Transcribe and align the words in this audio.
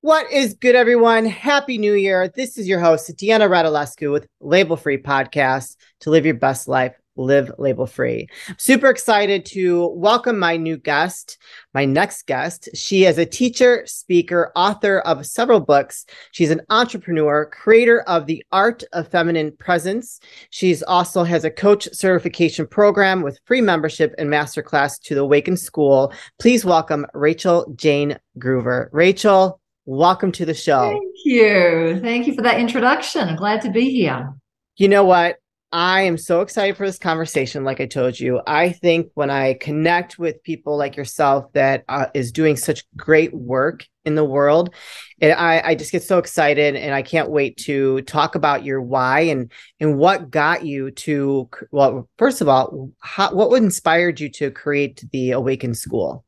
What 0.00 0.30
is 0.30 0.54
good, 0.54 0.76
everyone? 0.76 1.24
Happy 1.24 1.76
New 1.76 1.94
Year. 1.94 2.28
This 2.28 2.56
is 2.56 2.68
your 2.68 2.78
host, 2.78 3.10
Deanna 3.16 3.50
Radulescu 3.50 4.12
with 4.12 4.28
Label 4.40 4.76
Free 4.76 4.96
Podcast 4.96 5.74
to 6.02 6.10
live 6.10 6.24
your 6.24 6.36
best 6.36 6.68
life, 6.68 6.94
live 7.16 7.50
label 7.58 7.84
free. 7.84 8.28
Super 8.58 8.90
excited 8.90 9.44
to 9.46 9.88
welcome 9.88 10.38
my 10.38 10.56
new 10.56 10.76
guest, 10.76 11.36
my 11.74 11.84
next 11.84 12.28
guest. 12.28 12.68
She 12.76 13.06
is 13.06 13.18
a 13.18 13.26
teacher, 13.26 13.82
speaker, 13.86 14.52
author 14.54 15.00
of 15.00 15.26
several 15.26 15.58
books. 15.58 16.06
She's 16.30 16.52
an 16.52 16.60
entrepreneur, 16.70 17.46
creator 17.46 18.02
of 18.02 18.26
the 18.26 18.44
Art 18.52 18.84
of 18.92 19.08
Feminine 19.08 19.50
Presence. 19.56 20.20
She's 20.50 20.80
also 20.84 21.24
has 21.24 21.42
a 21.42 21.50
coach 21.50 21.88
certification 21.92 22.68
program 22.68 23.22
with 23.22 23.40
free 23.46 23.62
membership 23.62 24.14
and 24.16 24.30
masterclass 24.30 25.00
to 25.00 25.16
the 25.16 25.22
Awakened 25.22 25.58
School. 25.58 26.12
Please 26.38 26.64
welcome 26.64 27.04
Rachael 27.14 27.74
Jayne 27.74 28.16
Groover. 28.38 28.90
Rachael, 28.92 29.60
welcome 29.88 30.30
to 30.30 30.44
the 30.44 30.52
show. 30.52 30.90
Thank 30.90 31.14
you. 31.24 31.98
Thank 32.02 32.26
you 32.26 32.34
for 32.34 32.42
that 32.42 32.60
introduction. 32.60 33.26
I'm 33.26 33.36
glad 33.36 33.62
to 33.62 33.70
be 33.70 33.90
here. 33.90 34.34
You 34.76 34.86
know 34.86 35.04
what? 35.04 35.38
I 35.72 36.02
am 36.02 36.18
so 36.18 36.42
excited 36.42 36.76
for 36.76 36.86
this 36.86 36.98
conversation. 36.98 37.64
Like 37.64 37.80
I 37.80 37.86
told 37.86 38.20
you, 38.20 38.40
I 38.46 38.70
think 38.70 39.10
when 39.14 39.30
I 39.30 39.54
connect 39.54 40.18
with 40.18 40.42
people 40.42 40.76
like 40.76 40.96
yourself 40.96 41.50
that 41.54 41.84
uh, 41.88 42.06
is 42.14 42.32
doing 42.32 42.56
such 42.56 42.84
great 42.96 43.32
work 43.34 43.86
in 44.04 44.14
the 44.14 44.24
world, 44.24 44.74
and 45.20 45.32
I, 45.32 45.62
I 45.64 45.74
just 45.74 45.92
get 45.92 46.02
so 46.02 46.18
excited, 46.18 46.76
and 46.76 46.94
I 46.94 47.02
can't 47.02 47.30
wait 47.30 47.56
to 47.64 48.02
talk 48.02 48.34
about 48.34 48.64
your 48.64 48.80
why 48.80 49.20
and 49.20 49.52
and 49.80 49.98
what 49.98 50.30
got 50.30 50.64
you 50.64 50.90
to. 50.90 51.48
Well, 51.70 52.08
first 52.18 52.40
of 52.40 52.48
all, 52.48 52.92
how, 53.00 53.34
what 53.34 53.54
inspired 53.54 54.20
you 54.20 54.30
to 54.30 54.50
create 54.50 55.02
the 55.12 55.32
Awakened 55.32 55.76
School? 55.76 56.24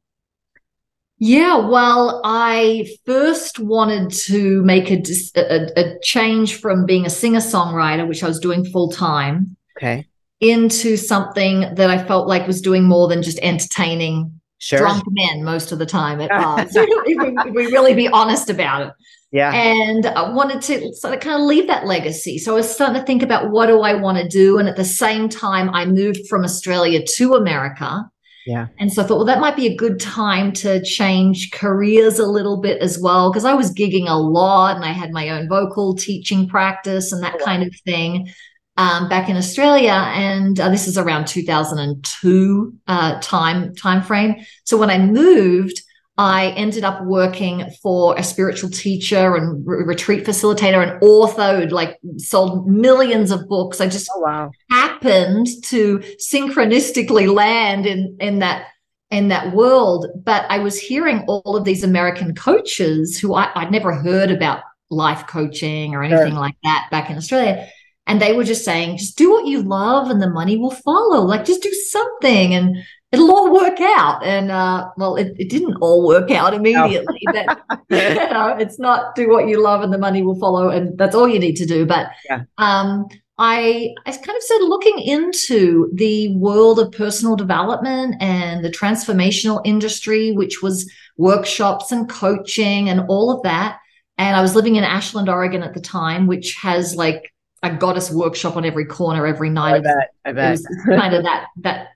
Yeah, 1.23 1.69
well, 1.69 2.23
I 2.25 2.89
first 3.05 3.59
wanted 3.59 4.11
to 4.25 4.63
make 4.63 4.91
a, 4.91 5.03
a, 5.37 5.69
a 5.77 5.99
change 6.01 6.57
from 6.57 6.87
being 6.87 7.05
a 7.05 7.11
singer 7.11 7.41
songwriter, 7.41 8.09
which 8.09 8.23
I 8.23 8.27
was 8.27 8.41
doing 8.41 8.65
full 8.65 8.91
time, 8.91 9.55
okay, 9.77 10.07
into 10.41 10.97
something 10.97 11.75
that 11.75 11.91
I 11.91 12.03
felt 12.03 12.27
like 12.27 12.47
was 12.47 12.63
doing 12.63 12.85
more 12.85 13.07
than 13.07 13.23
just 13.23 13.39
entertaining 13.43 14.41
sure. 14.61 14.79
drunk 14.79 15.05
men 15.09 15.45
most 15.45 15.73
of 15.73 15.79
the 15.79 15.85
time 15.85 16.23
at 16.23 16.31
bars. 16.43 16.75
if, 16.75 17.07
we, 17.07 17.13
if 17.15 17.55
we 17.55 17.67
really 17.67 17.93
be 17.93 18.09
honest 18.09 18.49
about 18.49 18.87
it. 18.87 18.93
Yeah. 19.31 19.53
And 19.53 20.07
I 20.07 20.33
wanted 20.33 20.63
to 20.63 20.93
sort 20.95 21.15
of 21.15 21.21
kind 21.21 21.41
of 21.41 21.47
leave 21.47 21.67
that 21.67 21.87
legacy. 21.87 22.39
So 22.39 22.53
I 22.53 22.57
was 22.57 22.73
starting 22.73 22.99
to 22.99 23.07
think 23.07 23.23
about 23.23 23.51
what 23.51 23.67
do 23.67 23.83
I 23.83 23.95
want 23.95 24.19
to 24.19 24.27
do. 24.27 24.59
And 24.59 24.69
at 24.69 24.77
the 24.77 24.85
same 24.85 25.29
time, 25.29 25.71
I 25.71 25.85
moved 25.85 26.27
from 26.29 26.45
Australia 26.45 27.05
to 27.17 27.35
America. 27.35 28.11
Yeah. 28.47 28.69
And 28.79 28.93
so 28.93 29.03
I 29.03 29.07
thought, 29.07 29.17
well, 29.17 29.27
that 29.27 29.41
might 29.41 29.57
be 29.57 29.67
a 29.67 29.77
good 29.77 30.01
time 30.01 30.53
to 30.53 30.83
change 30.83 31.51
careers 31.53 32.19
a 32.19 32.27
little 32.27 32.61
bit 32.61 32.81
as 32.81 32.99
well, 32.99 33.31
because 33.31 33.45
I 33.45 33.55
was 33.55 33.75
gigging 33.75 34.09
a 34.09 34.17
lot 34.17 34.77
and 34.77 34.85
I 34.85 34.93
had 34.93 35.11
my 35.11 35.29
own 35.31 35.49
vocal 35.49 35.95
teaching 35.95 36.49
practice 36.49 37.13
and 37.13 37.23
that 37.23 37.37
oh, 37.41 37.45
kind 37.45 37.63
of 37.63 37.75
thing 37.85 38.33
um, 38.77 39.09
back 39.09 39.29
in 39.29 39.37
Australia. 39.37 39.93
And 40.15 40.59
uh, 40.59 40.71
this 40.71 40.89
is 40.89 40.97
around 40.97 41.27
2002 41.27 42.75
uh, 42.87 43.21
time 43.21 43.75
time 43.75 44.03
frame. 44.03 44.37
So 44.65 44.79
when 44.79 44.91
I 44.91 44.99
moved, 44.99 45.83
I 46.21 46.49
ended 46.49 46.85
up 46.85 47.03
working 47.05 47.71
for 47.83 48.15
a 48.19 48.23
spiritual 48.23 48.69
teacher 48.69 49.37
and 49.37 49.67
re- 49.67 49.85
retreat 49.85 50.27
facilitator 50.27 50.87
and 50.87 51.03
author 51.03 51.67
like 51.71 51.99
sold 52.19 52.69
millions 52.69 53.31
of 53.31 53.49
books. 53.49 53.81
I 53.81 53.89
just 53.89 54.11
oh, 54.15 54.21
wow. 54.21 54.51
happened 54.71 55.47
to 55.69 56.01
synchronistically 56.23 57.35
land 57.35 57.87
in 57.87 58.19
in 58.21 58.41
that 58.41 58.67
in 59.11 59.29
that 59.29 59.55
world. 59.55 60.09
But 60.23 60.45
I 60.51 60.59
was 60.59 60.79
hearing 60.79 61.25
all 61.27 61.57
of 61.57 61.65
these 61.65 61.83
American 61.83 62.35
coaches 62.35 63.19
who 63.19 63.33
I, 63.33 63.51
would 63.57 63.73
never 63.73 63.95
heard 63.95 64.31
about 64.31 64.63
life 64.91 65.27
coaching 65.27 65.95
or 65.95 66.03
anything 66.03 66.33
sure. 66.33 66.39
like 66.39 66.57
that 66.65 66.89
back 66.91 67.09
in 67.09 67.17
Australia. 67.17 67.67
And 68.07 68.21
they 68.21 68.35
were 68.35 68.45
just 68.45 68.65
saying, 68.65 68.99
just 68.99 69.17
do 69.17 69.31
what 69.31 69.47
you 69.47 69.63
love 69.63 70.11
and 70.11 70.21
the 70.21 70.29
money 70.29 70.59
will 70.59 70.71
follow. 70.71 71.25
Like 71.25 71.47
just 71.47 71.63
do 71.63 71.73
something. 71.73 72.55
And 72.55 72.77
it'll 73.13 73.31
all 73.31 73.53
work 73.53 73.81
out. 73.81 74.25
And 74.25 74.51
uh, 74.51 74.91
well, 74.97 75.17
it, 75.17 75.35
it 75.39 75.51
didn't 75.51 75.77
all 75.77 76.07
work 76.07 76.31
out 76.31 76.55
immediately. 76.55 77.21
No. 77.23 77.33
that 77.33 77.61
you 77.91 78.31
know, 78.33 78.57
it's 78.59 78.79
not 78.79 79.15
do 79.15 79.29
what 79.29 79.49
you 79.49 79.63
love 79.63 79.83
and 79.83 79.93
the 79.93 79.99
money 79.99 80.23
will 80.23 80.39
follow, 80.39 80.71
and 80.71 80.97
that's 80.97 81.15
all 81.15 81.29
you 81.29 81.39
need 81.39 81.57
to 81.57 81.67
do. 81.67 81.87
But 81.87 82.11
yeah. 82.29 82.43
um, 82.59 83.07
I 83.39 83.95
I 84.07 84.13
kind 84.13 84.37
of 84.37 84.43
started 84.43 84.67
looking 84.67 84.99
into 85.01 85.91
the 85.95 86.37
world 86.37 86.79
of 86.79 86.93
personal 86.93 87.37
development 87.37 88.17
and 88.21 88.65
the 88.65 88.71
transformational 88.71 89.61
industry, 89.65 90.33
which 90.33 90.63
was 90.63 90.91
workshops 91.17 91.93
and 91.93 92.09
coaching 92.09 92.89
and 92.89 93.01
all 93.09 93.31
of 93.31 93.43
that. 93.43 93.79
And 94.19 94.37
I 94.37 94.43
was 94.43 94.55
living 94.55 94.77
in 94.77 94.85
Ashland, 94.85 95.31
Oregon 95.31 95.63
at 95.63 95.73
the 95.73 95.81
time, 95.81 96.27
which 96.27 96.55
has 96.61 96.95
like 96.95 97.33
a 97.63 97.75
goddess 97.75 98.11
workshop 98.11 98.57
on 98.57 98.65
every 98.65 98.85
corner 98.85 99.27
every 99.27 99.51
night. 99.51 99.77
I 99.77 99.81
bet. 99.81 100.11
I 100.27 100.33
bet. 100.33 100.49
It 100.49 100.51
was 100.51 100.99
kind 100.99 101.15
of 101.15 101.25
that 101.25 101.47
that 101.63 101.89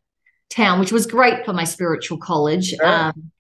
town, 0.51 0.81
which 0.81 0.93
was 0.93 1.07
great 1.07 1.45
for 1.45 1.53
my 1.53 1.65
spiritual 1.65 2.19
college. 2.19 2.71
Sure. 2.71 2.87
Um, 2.87 3.33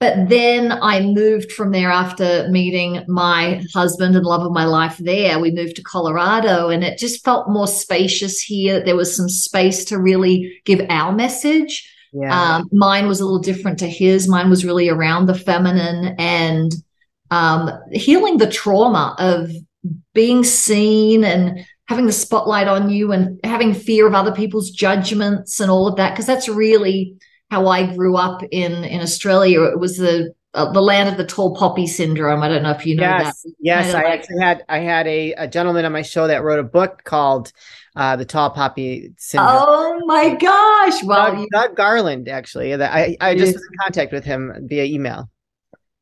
but 0.00 0.28
then 0.28 0.70
I 0.80 1.00
moved 1.00 1.50
from 1.50 1.72
there 1.72 1.90
after 1.90 2.46
meeting 2.50 3.04
my 3.08 3.62
husband 3.74 4.14
and 4.14 4.24
love 4.24 4.42
of 4.42 4.52
my 4.52 4.64
life 4.64 4.96
there. 4.98 5.40
We 5.40 5.50
moved 5.50 5.74
to 5.76 5.82
Colorado 5.82 6.68
and 6.68 6.84
it 6.84 6.98
just 6.98 7.24
felt 7.24 7.50
more 7.50 7.66
spacious 7.66 8.40
here. 8.40 8.80
There 8.80 8.94
was 8.94 9.16
some 9.16 9.28
space 9.28 9.84
to 9.86 9.98
really 9.98 10.60
give 10.64 10.86
our 10.88 11.12
message. 11.12 11.92
Yeah. 12.12 12.58
Um, 12.58 12.68
mine 12.70 13.08
was 13.08 13.20
a 13.20 13.24
little 13.24 13.40
different 13.40 13.80
to 13.80 13.88
his. 13.88 14.28
Mine 14.28 14.48
was 14.48 14.64
really 14.64 14.88
around 14.88 15.26
the 15.26 15.34
feminine 15.34 16.14
and 16.16 16.72
um, 17.32 17.70
healing 17.90 18.38
the 18.38 18.50
trauma 18.50 19.16
of 19.18 19.50
being 20.14 20.44
seen 20.44 21.24
and 21.24 21.66
having 21.88 22.06
the 22.06 22.12
spotlight 22.12 22.68
on 22.68 22.90
you 22.90 23.12
and 23.12 23.40
having 23.44 23.72
fear 23.72 24.06
of 24.06 24.14
other 24.14 24.32
people's 24.32 24.70
judgments 24.70 25.58
and 25.58 25.70
all 25.70 25.88
of 25.88 25.96
that 25.96 26.10
because 26.10 26.26
that's 26.26 26.48
really 26.48 27.16
how 27.50 27.66
I 27.66 27.94
grew 27.94 28.16
up 28.16 28.42
in 28.50 28.84
in 28.84 29.00
Australia. 29.00 29.62
It 29.64 29.78
was 29.78 29.96
the 29.96 30.34
uh, 30.54 30.70
the 30.72 30.80
land 30.80 31.08
of 31.08 31.16
the 31.16 31.26
tall 31.26 31.54
poppy 31.54 31.86
syndrome. 31.86 32.42
I 32.42 32.48
don't 32.48 32.62
know 32.62 32.70
if 32.70 32.84
you 32.84 32.96
know 32.96 33.02
yes, 33.02 33.42
that. 33.42 33.52
Yes, 33.60 33.94
I 33.94 34.02
like, 34.02 34.20
actually 34.20 34.40
had 34.40 34.64
I 34.68 34.78
had 34.78 35.06
a, 35.06 35.32
a 35.34 35.48
gentleman 35.48 35.84
on 35.84 35.92
my 35.92 36.02
show 36.02 36.26
that 36.26 36.42
wrote 36.42 36.58
a 36.58 36.64
book 36.64 37.04
called 37.04 37.52
uh, 37.96 38.16
the 38.16 38.24
tall 38.24 38.50
poppy 38.50 39.12
syndrome. 39.16 39.50
Oh 39.50 40.00
my 40.04 40.34
gosh! 40.34 41.02
Well, 41.04 41.34
Doug, 41.34 41.46
Doug 41.52 41.76
Garland 41.76 42.28
actually. 42.28 42.74
I 42.74 43.16
I 43.20 43.34
just 43.34 43.54
was 43.54 43.62
in 43.62 43.78
contact 43.82 44.12
with 44.12 44.24
him 44.24 44.52
via 44.62 44.84
email. 44.84 45.30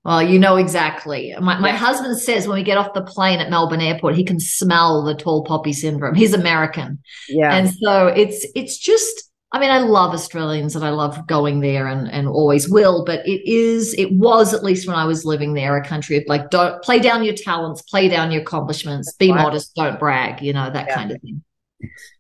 Well, 0.06 0.22
you 0.22 0.38
know 0.38 0.54
exactly. 0.54 1.34
My, 1.40 1.58
my 1.58 1.72
husband 1.72 2.16
says 2.16 2.46
when 2.46 2.56
we 2.56 2.62
get 2.62 2.78
off 2.78 2.94
the 2.94 3.02
plane 3.02 3.40
at 3.40 3.50
Melbourne 3.50 3.80
Airport, 3.80 4.14
he 4.14 4.22
can 4.22 4.38
smell 4.38 5.02
the 5.02 5.16
tall 5.16 5.42
poppy 5.42 5.72
syndrome. 5.72 6.14
He's 6.14 6.32
American, 6.32 7.00
yeah, 7.28 7.52
and 7.52 7.74
so 7.74 8.06
it's 8.06 8.46
it's 8.54 8.78
just. 8.78 9.24
I 9.52 9.60
mean, 9.60 9.70
I 9.70 9.78
love 9.78 10.12
Australians 10.12 10.74
and 10.74 10.84
I 10.84 10.90
love 10.90 11.26
going 11.26 11.60
there 11.60 11.88
and 11.88 12.08
and 12.08 12.28
always 12.28 12.68
will. 12.68 13.04
But 13.04 13.26
it 13.26 13.48
is 13.50 13.94
it 13.94 14.12
was 14.12 14.54
at 14.54 14.62
least 14.62 14.86
when 14.86 14.96
I 14.96 15.06
was 15.06 15.24
living 15.24 15.54
there 15.54 15.76
a 15.76 15.84
country 15.84 16.16
of 16.18 16.24
like 16.28 16.50
don't 16.50 16.80
play 16.82 17.00
down 17.00 17.24
your 17.24 17.34
talents, 17.34 17.82
play 17.82 18.08
down 18.08 18.30
your 18.30 18.42
accomplishments, 18.42 19.12
be 19.14 19.30
wow. 19.30 19.44
modest, 19.44 19.74
don't 19.74 19.98
brag. 19.98 20.40
You 20.40 20.52
know 20.52 20.70
that 20.70 20.86
yeah. 20.86 20.94
kind 20.94 21.10
of 21.10 21.20
thing. 21.20 21.42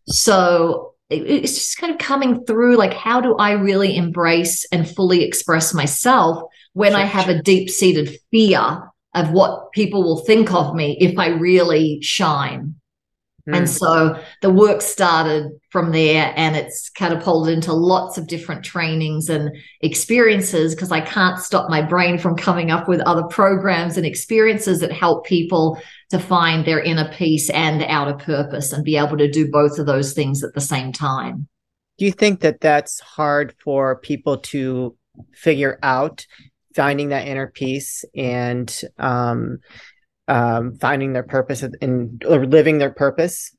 So 0.06 0.94
it's 1.08 1.54
just 1.54 1.78
kind 1.78 1.92
of 1.92 1.98
coming 1.98 2.44
through 2.46 2.76
like 2.76 2.92
how 2.92 3.20
do 3.20 3.36
i 3.36 3.52
really 3.52 3.96
embrace 3.96 4.66
and 4.72 4.90
fully 4.90 5.22
express 5.22 5.72
myself 5.72 6.42
when 6.76 6.92
sure, 6.92 7.00
I 7.00 7.04
have 7.04 7.24
sure. 7.24 7.36
a 7.36 7.42
deep 7.42 7.70
seated 7.70 8.18
fear 8.30 8.82
of 9.14 9.30
what 9.30 9.72
people 9.72 10.02
will 10.02 10.22
think 10.26 10.52
of 10.52 10.74
me 10.74 10.98
if 11.00 11.18
I 11.18 11.28
really 11.28 12.02
shine. 12.02 12.74
Mm. 13.48 13.56
And 13.56 13.66
hmm. 13.66 13.72
so 13.72 14.22
the 14.42 14.50
work 14.50 14.82
started 14.82 15.52
from 15.70 15.92
there 15.92 16.34
and 16.36 16.54
it's 16.54 16.90
catapulted 16.90 17.54
into 17.54 17.72
lots 17.72 18.18
of 18.18 18.26
different 18.26 18.62
trainings 18.62 19.30
and 19.30 19.56
experiences 19.80 20.74
because 20.74 20.92
I 20.92 21.00
can't 21.00 21.38
stop 21.38 21.70
my 21.70 21.80
brain 21.80 22.18
from 22.18 22.36
coming 22.36 22.70
up 22.70 22.88
with 22.88 23.00
other 23.00 23.22
programs 23.22 23.96
and 23.96 24.04
experiences 24.04 24.80
that 24.80 24.92
help 24.92 25.24
people 25.24 25.80
to 26.10 26.18
find 26.18 26.66
their 26.66 26.82
inner 26.82 27.10
peace 27.10 27.48
and 27.48 27.82
outer 27.84 28.18
purpose 28.18 28.70
and 28.74 28.84
be 28.84 28.98
able 28.98 29.16
to 29.16 29.30
do 29.30 29.50
both 29.50 29.78
of 29.78 29.86
those 29.86 30.12
things 30.12 30.44
at 30.44 30.52
the 30.52 30.60
same 30.60 30.92
time. 30.92 31.48
Do 31.96 32.04
you 32.04 32.12
think 32.12 32.40
that 32.40 32.60
that's 32.60 33.00
hard 33.00 33.54
for 33.64 33.96
people 33.96 34.36
to 34.52 34.94
figure 35.32 35.78
out 35.82 36.26
finding 36.76 37.08
that 37.08 37.26
inner 37.26 37.48
peace 37.48 38.04
and 38.14 38.80
um, 38.98 39.58
um, 40.28 40.76
finding 40.76 41.12
their 41.12 41.22
purpose 41.22 41.62
and 41.62 42.22
or 42.28 42.46
living 42.46 42.78
their 42.78 42.92
purpose? 42.92 43.56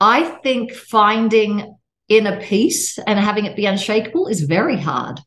I 0.00 0.22
think 0.42 0.72
finding 0.72 1.76
inner 2.08 2.40
peace 2.40 2.98
and 2.98 3.18
having 3.18 3.44
it 3.44 3.56
be 3.56 3.66
unshakable 3.66 4.28
is 4.28 4.42
very 4.42 4.78
hard. 4.78 5.20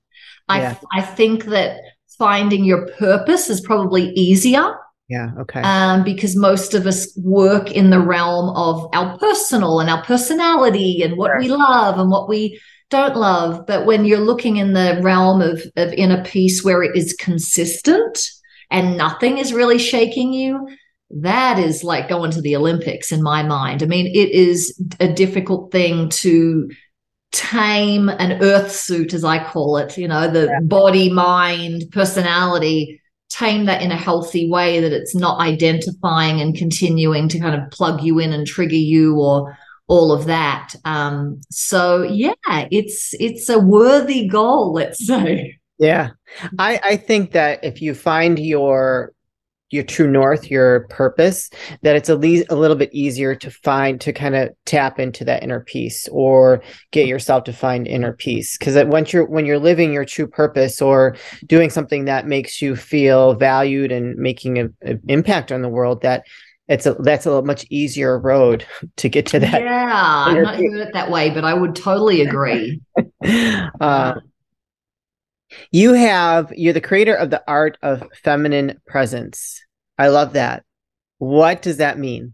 Yeah. 0.49 0.75
I 0.91 0.99
I 0.99 1.01
think 1.01 1.45
that 1.45 1.79
finding 2.17 2.65
your 2.65 2.87
purpose 2.97 3.49
is 3.49 3.61
probably 3.61 4.09
easier. 4.11 4.75
Yeah. 5.07 5.31
Okay. 5.39 5.61
Um, 5.61 6.03
because 6.03 6.37
most 6.37 6.73
of 6.73 6.87
us 6.87 7.11
work 7.17 7.69
in 7.71 7.89
the 7.89 7.99
realm 7.99 8.55
of 8.55 8.89
our 8.93 9.17
personal 9.17 9.81
and 9.81 9.89
our 9.89 10.03
personality 10.03 11.01
and 11.03 11.17
what 11.17 11.31
sure. 11.31 11.39
we 11.39 11.49
love 11.49 11.99
and 11.99 12.09
what 12.09 12.29
we 12.29 12.59
don't 12.91 13.15
love. 13.15 13.65
But 13.65 13.85
when 13.85 14.05
you're 14.05 14.19
looking 14.19 14.57
in 14.57 14.73
the 14.73 14.99
realm 15.01 15.41
of, 15.41 15.63
of 15.77 15.93
inner 15.93 16.23
peace 16.23 16.63
where 16.63 16.83
it 16.83 16.95
is 16.95 17.15
consistent 17.19 18.29
and 18.69 18.97
nothing 18.97 19.39
is 19.39 19.53
really 19.53 19.79
shaking 19.79 20.33
you, 20.33 20.67
that 21.09 21.57
is 21.57 21.83
like 21.83 22.07
going 22.07 22.31
to 22.31 22.41
the 22.41 22.55
Olympics 22.55 23.11
in 23.11 23.23
my 23.23 23.43
mind. 23.43 23.81
I 23.81 23.85
mean, 23.87 24.07
it 24.07 24.29
is 24.29 24.79
a 24.99 25.11
difficult 25.11 25.71
thing 25.71 26.09
to 26.09 26.69
tame 27.31 28.09
an 28.09 28.41
earth 28.43 28.71
suit, 28.71 29.13
as 29.13 29.23
I 29.23 29.43
call 29.43 29.77
it, 29.77 29.97
you 29.97 30.07
know, 30.07 30.29
the 30.29 30.45
yeah. 30.45 30.59
body, 30.61 31.11
mind, 31.11 31.85
personality, 31.91 33.01
tame 33.29 33.65
that 33.65 33.81
in 33.81 33.91
a 33.91 33.97
healthy 33.97 34.49
way 34.49 34.81
that 34.81 34.91
it's 34.91 35.15
not 35.15 35.39
identifying 35.39 36.41
and 36.41 36.55
continuing 36.55 37.29
to 37.29 37.39
kind 37.39 37.61
of 37.61 37.71
plug 37.71 38.03
you 38.03 38.19
in 38.19 38.33
and 38.33 38.45
trigger 38.45 38.75
you 38.75 39.17
or 39.19 39.57
all 39.87 40.11
of 40.11 40.25
that. 40.25 40.73
Um, 40.85 41.41
so 41.49 42.03
yeah, 42.03 42.33
it's 42.71 43.13
it's 43.19 43.49
a 43.49 43.59
worthy 43.59 44.27
goal, 44.27 44.73
let's 44.73 45.05
say. 45.07 45.59
Yeah. 45.77 46.11
I, 46.59 46.79
I 46.83 46.95
think 46.95 47.31
that 47.31 47.63
if 47.63 47.81
you 47.81 47.95
find 47.95 48.37
your 48.37 49.13
your 49.71 49.83
true 49.83 50.09
north, 50.09 50.51
your 50.51 50.81
purpose, 50.89 51.49
that 51.81 51.95
it's 51.95 52.09
at 52.09 52.19
least 52.19 52.45
a 52.49 52.55
little 52.55 52.75
bit 52.75 52.93
easier 52.93 53.33
to 53.35 53.49
find 53.49 53.99
to 54.01 54.13
kind 54.13 54.35
of 54.35 54.49
tap 54.65 54.99
into 54.99 55.23
that 55.25 55.43
inner 55.43 55.61
peace 55.61 56.07
or 56.11 56.61
get 56.91 57.07
yourself 57.07 57.45
to 57.45 57.53
find 57.53 57.87
inner 57.87 58.13
peace. 58.13 58.57
Because 58.57 58.75
once 58.85 59.13
you're 59.13 59.25
when 59.25 59.45
you're 59.45 59.59
living 59.59 59.93
your 59.93 60.05
true 60.05 60.27
purpose 60.27 60.81
or 60.81 61.15
doing 61.47 61.69
something 61.69 62.05
that 62.05 62.27
makes 62.27 62.61
you 62.61 62.75
feel 62.75 63.33
valued 63.33 63.91
and 63.91 64.15
making 64.17 64.59
an 64.59 65.01
impact 65.07 65.51
on 65.51 65.61
the 65.61 65.69
world, 65.69 66.01
that 66.01 66.25
it's 66.71 66.85
a 66.85 66.93
that's 66.93 67.25
a 67.25 67.41
much 67.41 67.65
easier 67.69 68.17
road 68.17 68.65
to 68.95 69.09
get 69.09 69.25
to 69.27 69.39
that. 69.39 69.61
Yeah, 69.61 70.23
I'm 70.27 70.41
not 70.41 70.55
heard 70.55 70.79
it 70.79 70.93
that 70.93 71.11
way, 71.11 71.29
but 71.29 71.43
I 71.43 71.53
would 71.53 71.75
totally 71.75 72.21
agree. 72.21 72.81
uh, 73.81 74.15
you 75.71 75.93
have 75.93 76.51
you're 76.55 76.73
the 76.73 76.81
creator 76.81 77.13
of 77.13 77.29
the 77.29 77.43
art 77.45 77.77
of 77.81 78.03
feminine 78.23 78.79
presence. 78.87 79.61
I 79.97 80.07
love 80.07 80.33
that. 80.33 80.63
What 81.17 81.61
does 81.61 81.77
that 81.77 81.99
mean? 81.99 82.33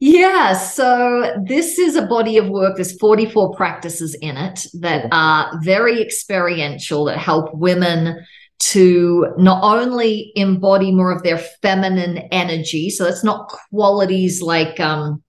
Yeah, 0.00 0.52
so 0.52 1.40
this 1.46 1.78
is 1.78 1.96
a 1.96 2.04
body 2.04 2.36
of 2.36 2.50
work. 2.50 2.76
There's 2.76 2.98
44 2.98 3.54
practices 3.54 4.14
in 4.20 4.36
it 4.36 4.66
that 4.80 5.06
are 5.10 5.58
very 5.62 6.02
experiential 6.02 7.06
that 7.06 7.16
help 7.16 7.54
women 7.54 8.26
to 8.58 9.34
not 9.38 9.62
only 9.62 10.32
embody 10.34 10.92
more 10.92 11.12
of 11.12 11.22
their 11.22 11.38
feminine 11.38 12.18
energy. 12.32 12.90
So 12.90 13.04
that's 13.04 13.24
not 13.24 13.48
qualities 13.70 14.42
like 14.42 14.80
um, 14.80 15.22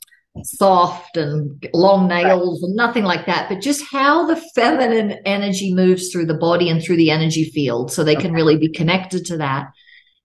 soft 0.43 1.17
and 1.17 1.67
long 1.73 2.07
nails 2.07 2.61
right. 2.61 2.67
and 2.67 2.75
nothing 2.75 3.03
like 3.03 3.25
that, 3.25 3.49
but 3.49 3.61
just 3.61 3.85
how 3.91 4.25
the 4.25 4.41
feminine 4.55 5.19
energy 5.25 5.73
moves 5.73 6.09
through 6.09 6.25
the 6.25 6.33
body 6.33 6.69
and 6.69 6.81
through 6.81 6.97
the 6.97 7.11
energy 7.11 7.49
field 7.51 7.91
so 7.91 8.03
they 8.03 8.13
okay. 8.13 8.23
can 8.23 8.33
really 8.33 8.57
be 8.57 8.69
connected 8.69 9.25
to 9.25 9.37
that 9.37 9.67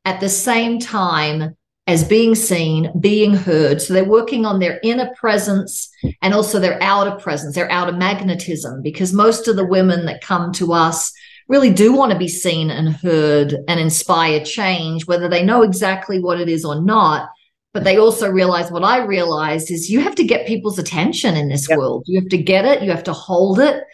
at 0.05 0.21
the 0.21 0.29
same 0.29 0.79
time 0.79 1.57
as 1.89 2.05
being 2.05 2.35
seen, 2.35 2.93
being 3.01 3.35
heard. 3.35 3.83
So 3.83 3.93
they're 3.93 4.05
working 4.05 4.47
on 4.47 4.61
their 4.61 4.79
inner 4.85 5.11
presence 5.17 5.91
and 6.21 6.33
also 6.33 6.61
their 6.61 6.81
outer 6.81 7.17
presence, 7.17 7.57
their 7.57 7.71
outer 7.71 7.93
magnetism, 7.93 8.83
because 8.83 9.13
most 9.13 9.49
of 9.49 9.57
the 9.57 9.67
women 9.67 10.07
that 10.07 10.23
come 10.23 10.53
to 10.53 10.73
us 10.73 11.13
really 11.53 11.73
do 11.73 11.93
want 11.93 12.11
to 12.13 12.19
be 12.19 12.29
seen 12.29 12.71
and 12.71 12.89
heard 12.89 13.55
and 13.69 13.79
inspire 13.79 14.45
change, 14.45 15.07
whether 15.07 15.29
they 15.29 15.45
know 15.45 15.63
exactly 15.63 16.19
what 16.19 16.41
it 16.41 16.49
is 16.49 16.65
or 16.65 16.81
not 16.83 17.29
but 17.73 17.85
they 17.85 17.97
also 17.97 18.31
realize 18.31 18.71
what 18.71 18.85
I 18.85 18.99
realized 18.99 19.71
is 19.71 19.91
you 19.91 20.01
have 20.01 20.15
to 20.17 20.25
get 20.25 20.47
people's 20.47 20.79
attention 20.79 21.37
in 21.37 21.49
this 21.49 21.69
yep. 21.69 21.79
world. 21.79 22.05
You 22.07 22.21
have 22.21 22.29
to 22.29 22.39
get 22.39 22.65
it, 22.65 22.83
you 22.83 22.91
have 22.91 23.05
to 23.05 23.13
hold 23.13 23.59
it. 23.59 23.85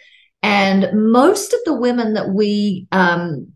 And 0.43 1.11
most 1.11 1.53
of 1.53 1.59
the 1.65 1.73
women 1.73 2.13
that 2.13 2.29
we 2.29 2.87
um, 2.91 3.53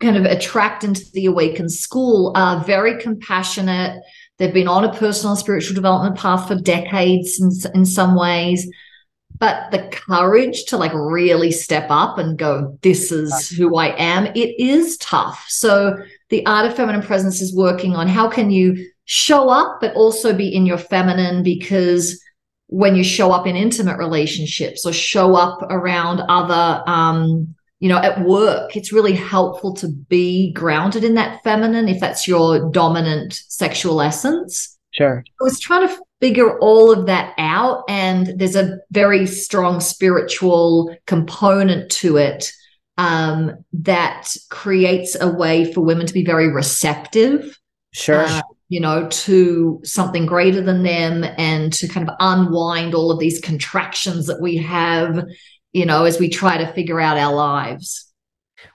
kind 0.00 0.16
of 0.16 0.24
attract 0.24 0.84
into 0.84 1.04
the 1.12 1.26
Awakened 1.26 1.72
School 1.72 2.32
are 2.34 2.64
very 2.64 2.98
compassionate. 2.98 4.02
They've 4.38 4.54
been 4.54 4.68
on 4.68 4.84
a 4.84 4.94
personal 4.94 5.36
spiritual 5.36 5.74
development 5.74 6.16
path 6.16 6.48
for 6.48 6.54
decades 6.54 7.40
in, 7.40 7.50
in 7.74 7.84
some 7.84 8.14
ways. 8.14 8.66
But 9.38 9.70
the 9.70 9.88
courage 9.88 10.64
to 10.66 10.76
like 10.76 10.92
really 10.92 11.50
step 11.52 11.86
up 11.90 12.18
and 12.18 12.38
go, 12.38 12.76
this 12.82 13.12
is 13.12 13.48
who 13.48 13.76
I 13.76 13.94
am, 13.96 14.26
it 14.34 14.58
is 14.58 14.96
tough. 14.98 15.44
So 15.48 15.96
the 16.30 16.44
art 16.46 16.66
of 16.66 16.74
feminine 16.74 17.02
presence 17.02 17.40
is 17.40 17.54
working 17.54 17.94
on 17.94 18.08
how 18.08 18.28
can 18.28 18.50
you 18.50 18.90
show 19.04 19.48
up, 19.48 19.78
but 19.80 19.94
also 19.94 20.34
be 20.34 20.54
in 20.54 20.66
your 20.66 20.78
feminine 20.78 21.42
because 21.42 22.22
when 22.66 22.96
you 22.96 23.04
show 23.04 23.32
up 23.32 23.46
in 23.46 23.56
intimate 23.56 23.96
relationships 23.96 24.84
or 24.84 24.92
show 24.92 25.34
up 25.34 25.62
around 25.70 26.20
other, 26.28 26.82
um, 26.86 27.54
you 27.80 27.88
know, 27.88 27.98
at 27.98 28.22
work, 28.24 28.76
it's 28.76 28.92
really 28.92 29.14
helpful 29.14 29.72
to 29.74 29.88
be 29.88 30.52
grounded 30.52 31.04
in 31.04 31.14
that 31.14 31.42
feminine 31.44 31.88
if 31.88 32.00
that's 32.00 32.26
your 32.26 32.70
dominant 32.70 33.32
sexual 33.48 34.02
essence. 34.02 34.78
Sure. 34.90 35.24
I 35.26 35.44
was 35.44 35.60
trying 35.60 35.88
to 35.88 36.02
figure 36.20 36.58
all 36.58 36.90
of 36.90 37.06
that 37.06 37.34
out, 37.38 37.84
and 37.88 38.38
there's 38.38 38.56
a 38.56 38.78
very 38.90 39.26
strong 39.26 39.80
spiritual 39.80 40.96
component 41.06 41.90
to 41.92 42.16
it 42.16 42.50
um, 42.96 43.64
that 43.72 44.34
creates 44.50 45.16
a 45.20 45.28
way 45.28 45.72
for 45.72 45.80
women 45.80 46.06
to 46.06 46.12
be 46.12 46.24
very 46.24 46.48
receptive. 46.52 47.56
Sure. 47.92 48.24
Uh, 48.26 48.42
you 48.68 48.80
know, 48.80 49.08
to 49.08 49.80
something 49.82 50.26
greater 50.26 50.60
than 50.60 50.82
them 50.82 51.24
and 51.38 51.72
to 51.72 51.88
kind 51.88 52.06
of 52.06 52.14
unwind 52.20 52.94
all 52.94 53.10
of 53.10 53.18
these 53.18 53.40
contractions 53.40 54.26
that 54.26 54.42
we 54.42 54.58
have, 54.58 55.24
you 55.72 55.86
know, 55.86 56.04
as 56.04 56.20
we 56.20 56.28
try 56.28 56.58
to 56.58 56.72
figure 56.74 57.00
out 57.00 57.16
our 57.16 57.34
lives. 57.34 58.07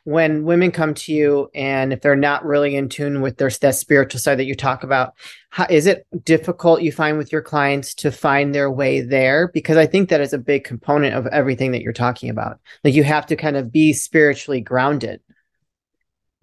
When 0.03 0.44
women 0.44 0.71
come 0.71 0.94
to 0.94 1.13
you 1.13 1.50
and 1.53 1.94
if 1.94 2.01
they're 2.01 2.15
not 2.15 2.45
really 2.45 2.75
in 2.75 2.89
tune 2.89 3.21
with 3.21 3.38
their 3.38 3.50
that 3.62 3.75
spiritual 3.75 4.19
side 4.19 4.39
that 4.39 4.45
you 4.45 4.56
talk 4.56 4.83
about, 4.83 5.13
how, 5.50 5.65
is 5.69 5.85
it 5.88 6.06
difficult 6.24 6.81
you 6.81 6.91
find 6.91 7.18
with 7.18 7.31
your 7.31 7.41
clients 7.41 7.94
to 7.95 8.12
find 8.12 8.53
their 8.53 8.71
way 8.71 9.01
there? 9.01 9.50
Because 9.53 9.77
I 9.77 9.85
think 9.85 10.09
that 10.09 10.21
is 10.21 10.33
a 10.33 10.38
big 10.38 10.63
component 10.63 11.15
of 11.15 11.27
everything 11.27 11.71
that 11.71 11.81
you're 11.81 11.94
talking 11.94 12.30
about. 12.30 12.59
Like 12.83 12.94
you 12.94 13.03
have 13.03 13.25
to 13.27 13.35
kind 13.35 13.57
of 13.57 13.71
be 13.71 13.94
spiritually 13.94 14.62
grounded. 14.62 15.21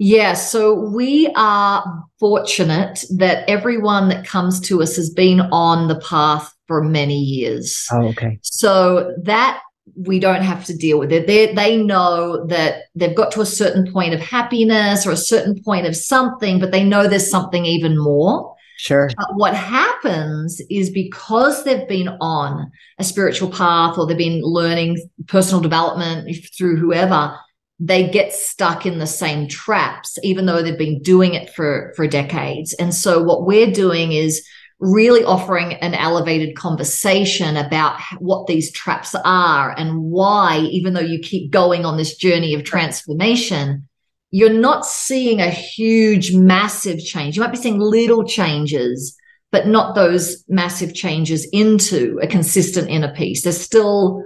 Yeah, 0.02 0.32
so 0.32 0.72
we 0.75 1.31
are 1.37 2.04
fortunate 2.19 3.04
that 3.19 3.46
everyone 3.50 4.08
that 4.08 4.26
comes 4.26 4.58
to 4.60 4.82
us 4.82 4.96
has 4.96 5.10
been 5.10 5.40
on 5.52 5.88
the 5.88 6.00
path 6.00 6.54
for 6.66 6.82
many 6.82 7.19
years. 7.19 7.87
Oh, 7.92 8.08
okay. 8.08 8.38
So 8.40 9.14
that 9.25 9.60
we 9.96 10.20
don't 10.20 10.42
have 10.42 10.64
to 10.66 10.76
deal 10.76 10.98
with 10.98 11.12
it. 11.12 11.26
They 11.26 11.52
they 11.54 11.76
know 11.76 12.46
that 12.46 12.84
they've 12.94 13.14
got 13.14 13.32
to 13.32 13.40
a 13.40 13.46
certain 13.46 13.90
point 13.92 14.14
of 14.14 14.20
happiness 14.20 15.06
or 15.06 15.10
a 15.10 15.16
certain 15.16 15.62
point 15.62 15.87
of 15.87 15.96
something, 15.96 16.58
but 16.58 16.70
they 16.70 16.84
know 16.84 17.06
there's 17.06 17.31
something 17.31 17.64
even 17.64 17.98
more. 17.98 18.54
Sure. 18.78 19.10
But 19.14 19.37
what 19.37 19.54
happens 19.54 20.61
is 20.70 20.88
because 20.88 21.64
they've 21.64 21.87
been 21.87 22.09
on 22.20 22.70
a 22.99 23.04
spiritual 23.04 23.50
path 23.50 23.99
or 23.99 24.06
they've 24.06 24.16
been 24.16 24.40
learning 24.42 25.06
personal 25.26 25.61
development 25.61 26.35
through 26.56 26.78
whoever, 26.78 27.38
they 27.78 28.09
get 28.09 28.32
stuck 28.32 28.87
in 28.87 28.99
the 28.99 29.06
same 29.06 29.49
traps, 29.49 30.18
even 30.23 30.47
though 30.47 30.62
they've 30.62 30.78
been 30.78 31.02
doing 31.02 31.35
it 31.35 31.50
for, 31.50 31.92
for 31.94 32.06
decades. 32.06 32.73
And 32.75 32.94
so 32.94 33.23
what 33.23 33.44
we're 33.44 33.70
doing 33.70 34.12
is 34.12 34.47
really 34.80 35.22
offering 35.25 35.75
an 35.75 35.94
elevated 35.94 36.56
conversation 36.56 37.56
about 37.56 38.00
what 38.18 38.46
these 38.46 38.72
traps 38.72 39.14
are 39.25 39.75
and 39.76 40.02
why, 40.02 40.58
even 40.70 40.94
though 40.94 41.00
you 41.00 41.20
keep 41.20 41.50
going 41.50 41.84
on 41.84 41.96
this 41.96 42.16
journey 42.16 42.54
of 42.54 42.64
transformation, 42.64 43.87
you're 44.30 44.52
not 44.52 44.87
seeing 44.87 45.40
a 45.40 45.50
huge, 45.50 46.34
massive 46.34 46.99
change. 46.99 47.37
You 47.37 47.42
might 47.42 47.52
be 47.52 47.58
seeing 47.58 47.78
little 47.78 48.25
changes, 48.25 49.16
but 49.52 49.66
not 49.66 49.94
those 49.94 50.44
massive 50.49 50.94
changes 50.94 51.46
into 51.52 52.18
a 52.22 52.26
consistent 52.26 52.88
inner 52.88 53.12
peace. 53.12 53.42
There's 53.42 53.60
still 53.60 54.25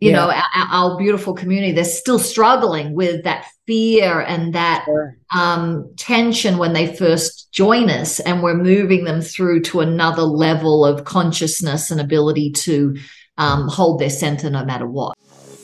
you 0.00 0.10
yeah. 0.10 0.16
know 0.16 0.30
our, 0.30 0.68
our, 0.70 0.98
beautiful 0.98 1.34
community 1.34 1.72
they're 1.72 1.84
still 1.84 2.18
struggling 2.18 2.94
with 2.94 3.24
that 3.24 3.46
fear 3.66 4.20
and 4.20 4.54
that 4.54 4.84
sure. 4.84 5.16
um, 5.34 5.90
tension 5.96 6.58
when 6.58 6.72
they 6.72 6.94
first 6.94 7.50
join 7.52 7.88
us 7.88 8.20
and 8.20 8.42
we're 8.42 8.54
moving 8.54 9.04
them 9.04 9.20
through 9.20 9.60
to 9.60 9.80
another 9.80 10.22
level 10.22 10.84
of 10.84 11.04
consciousness 11.04 11.90
and 11.90 12.00
ability 12.00 12.50
to 12.50 12.96
um, 13.38 13.68
hold 13.68 14.00
their 14.00 14.10
center 14.10 14.50
no 14.50 14.64
matter 14.64 14.86
what 14.86 15.16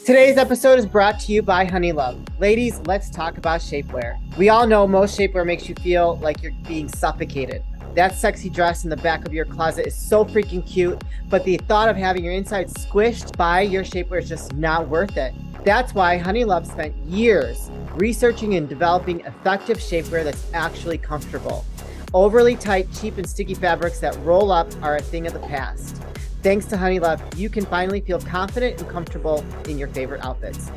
Today's 0.05 0.37
episode 0.37 0.81
is 0.81 0.87
brought 0.87 1.21
to 1.21 1.33
you 1.33 1.43
by 1.43 1.65
Honeylove. 1.65 2.27
Ladies, 2.41 2.81
let's 2.87 3.09
talk 3.09 3.39
about 3.39 3.61
shapewear. 3.61 4.19
We 4.37 4.49
all 4.49 4.67
know 4.67 4.85
most 4.85 5.17
shapewear 5.17 5.47
makes 5.47 5.69
you 5.69 5.77
feel 5.77 6.17
like 6.17 6.43
you're 6.43 6.51
being 6.67 6.89
suffocated. 6.89 7.63
That 7.95 8.15
sexy 8.15 8.49
dress 8.49 8.85
in 8.85 8.91
the 8.91 8.97
back 8.97 9.27
of 9.27 9.35
your 9.35 9.45
closet 9.45 9.87
is 9.87 9.95
so 9.95 10.25
freaking 10.25 10.67
cute, 10.67 11.03
but 11.29 11.45
the 11.45 11.59
thought 11.69 11.91
of 11.91 11.97
having 11.97 12.25
your 12.25 12.33
insides 12.33 12.73
squished 12.73 13.37
by 13.37 13.61
your 13.61 13.85
shapewear 13.85 14.23
is 14.23 14.29
just 14.31 14.55
not 14.55 14.89
worth 14.89 15.19
it. 15.19 15.35
That's 15.65 15.95
why 15.95 16.19
Honeylove 16.19 16.67
spent 16.67 16.97
years 17.05 17.71
researching 17.95 18.55
and 18.55 18.67
developing 18.67 19.21
effective 19.21 19.77
shapewear 19.77 20.25
that's 20.25 20.47
actually 20.55 20.97
comfortable. 20.97 21.67
Overly 22.15 22.57
tight, 22.57 22.89
cheap, 22.99 23.19
and 23.19 23.29
sticky 23.29 23.55
fabrics 23.55 24.01
that 24.01 24.19
roll 24.25 24.51
up 24.51 24.69
are 24.83 24.97
a 24.97 25.03
thing 25.03 25.27
of 25.27 25.35
the 25.35 25.41
past. 25.41 25.97
Thanks 26.43 26.67
to 26.67 26.77
Honeylove, 26.77 27.39
you 27.39 27.51
can 27.51 27.67
finally 27.67 28.01
feel 28.01 28.21
confident 28.21 28.81
and 28.81 28.91
comfortable 28.91 29.45
in 29.69 29.79
your 29.79 29.89
favorite 29.89 30.25
outfits. 30.25 30.73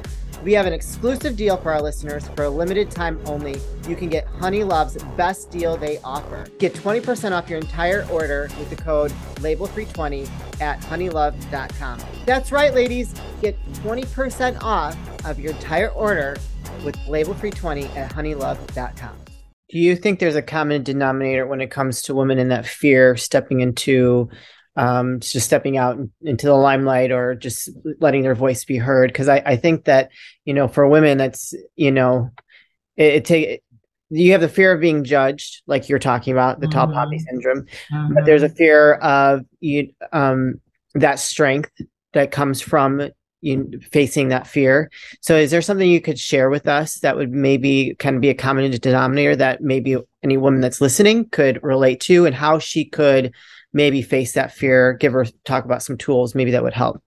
We 0.45 0.53
have 0.53 0.67
an 0.67 0.73
exclusive 0.73 1.35
deal 1.35 1.57
for 1.57 1.73
our 1.73 1.81
listeners 1.81 2.27
for 2.35 2.43
a 2.43 2.49
limited 2.51 2.91
time 2.91 3.19
only. 3.25 3.59
You 3.87 3.95
can 3.95 4.09
get 4.09 4.27
Honeylove's 4.27 4.95
best 5.17 5.49
deal 5.49 5.75
they 5.75 5.97
offer. 6.03 6.45
Get 6.59 6.75
20% 6.75 7.31
off 7.31 7.49
your 7.49 7.57
entire 7.57 8.05
order 8.11 8.47
with 8.59 8.69
the 8.69 8.75
code 8.75 9.09
LABEL320 9.37 10.29
at 10.61 10.79
honeylove.com. 10.81 11.99
That's 12.27 12.51
right, 12.51 12.75
ladies. 12.75 13.15
Get 13.41 13.57
20% 13.73 14.61
off 14.61 14.95
of 15.25 15.39
your 15.39 15.53
entire 15.53 15.89
order 15.89 16.37
with 16.83 16.95
label320 17.07 17.95
at 17.95 18.11
honeylove.com. 18.11 19.15
Do 19.69 19.79
you 19.79 19.95
think 19.95 20.19
there's 20.19 20.35
a 20.35 20.43
common 20.43 20.83
denominator 20.83 21.47
when 21.47 21.59
it 21.59 21.71
comes 21.71 22.03
to 22.03 22.13
women 22.13 22.37
in 22.37 22.49
that 22.49 22.67
fear 22.67 23.17
stepping 23.17 23.61
into 23.61 24.29
um, 24.75 25.19
just 25.19 25.45
stepping 25.45 25.77
out 25.77 25.97
into 26.21 26.45
the 26.45 26.53
limelight 26.53 27.11
or 27.11 27.35
just 27.35 27.69
letting 27.99 28.23
their 28.23 28.35
voice 28.35 28.65
be 28.65 28.77
heard. 28.77 29.11
Because 29.11 29.27
I, 29.27 29.41
I 29.45 29.55
think 29.55 29.85
that 29.85 30.11
you 30.45 30.53
know 30.53 30.67
for 30.67 30.87
women 30.87 31.17
that's 31.17 31.53
you 31.75 31.91
know 31.91 32.31
it, 32.97 33.15
it 33.15 33.25
take 33.25 33.63
you 34.09 34.31
have 34.33 34.41
the 34.41 34.49
fear 34.49 34.73
of 34.73 34.81
being 34.81 35.03
judged, 35.03 35.63
like 35.67 35.89
you're 35.89 35.99
talking 35.99 36.33
about 36.33 36.59
the 36.59 36.67
mm-hmm. 36.67 36.79
tall 36.79 36.87
poppy 36.87 37.19
syndrome, 37.19 37.65
mm-hmm. 37.91 38.13
but 38.13 38.25
there's 38.25 38.43
a 38.43 38.49
fear 38.49 38.93
of 38.95 39.41
you 39.59 39.91
um, 40.11 40.61
that 40.93 41.19
strength 41.19 41.71
that 42.13 42.31
comes 42.31 42.61
from 42.61 43.09
you 43.41 43.79
facing 43.91 44.29
that 44.29 44.47
fear. 44.47 44.89
So, 45.21 45.35
is 45.35 45.51
there 45.51 45.61
something 45.61 45.89
you 45.89 46.01
could 46.01 46.19
share 46.19 46.49
with 46.49 46.67
us 46.67 46.95
that 46.99 47.17
would 47.17 47.31
maybe 47.31 47.95
kind 47.99 48.15
of 48.15 48.21
be 48.21 48.29
a 48.29 48.35
common 48.35 48.69
denominator 48.71 49.35
that 49.35 49.61
maybe 49.61 49.97
any 50.23 50.37
woman 50.37 50.61
that's 50.61 50.81
listening 50.81 51.29
could 51.29 51.61
relate 51.63 51.99
to, 52.01 52.25
and 52.25 52.35
how 52.35 52.59
she 52.59 52.85
could 52.85 53.33
maybe 53.75 54.01
face 54.01 54.31
that 54.31 54.53
fear, 54.53 54.93
give 54.93 55.13
her 55.13 55.25
talk 55.43 55.65
about 55.65 55.83
some 55.83 55.97
tools 55.97 56.33
maybe 56.33 56.51
that 56.51 56.63
would 56.63 56.73
help. 56.73 56.99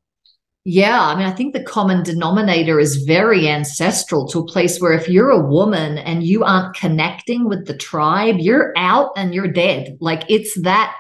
Yeah, 0.65 1.01
I 1.01 1.17
mean, 1.17 1.27
I 1.27 1.31
think 1.31 1.55
the 1.55 1.63
common 1.63 2.03
denominator 2.03 2.79
is 2.79 3.05
very 3.05 3.49
ancestral 3.49 4.29
to 4.29 4.41
a 4.41 4.47
place 4.47 4.79
where 4.79 4.93
if 4.93 5.09
you're 5.09 5.31
a 5.31 5.41
woman 5.49 5.97
and 5.97 6.23
you 6.23 6.45
aren't 6.45 6.77
connecting 6.77 7.49
with 7.49 7.67
the 7.67 7.77
tribe, 7.77 8.37
you're 8.39 8.75
out 8.77 9.13
and 9.17 9.33
you're 9.33 9.49
dead. 9.51 9.97
Like 10.01 10.25
it's 10.29 10.61
that 10.61 10.95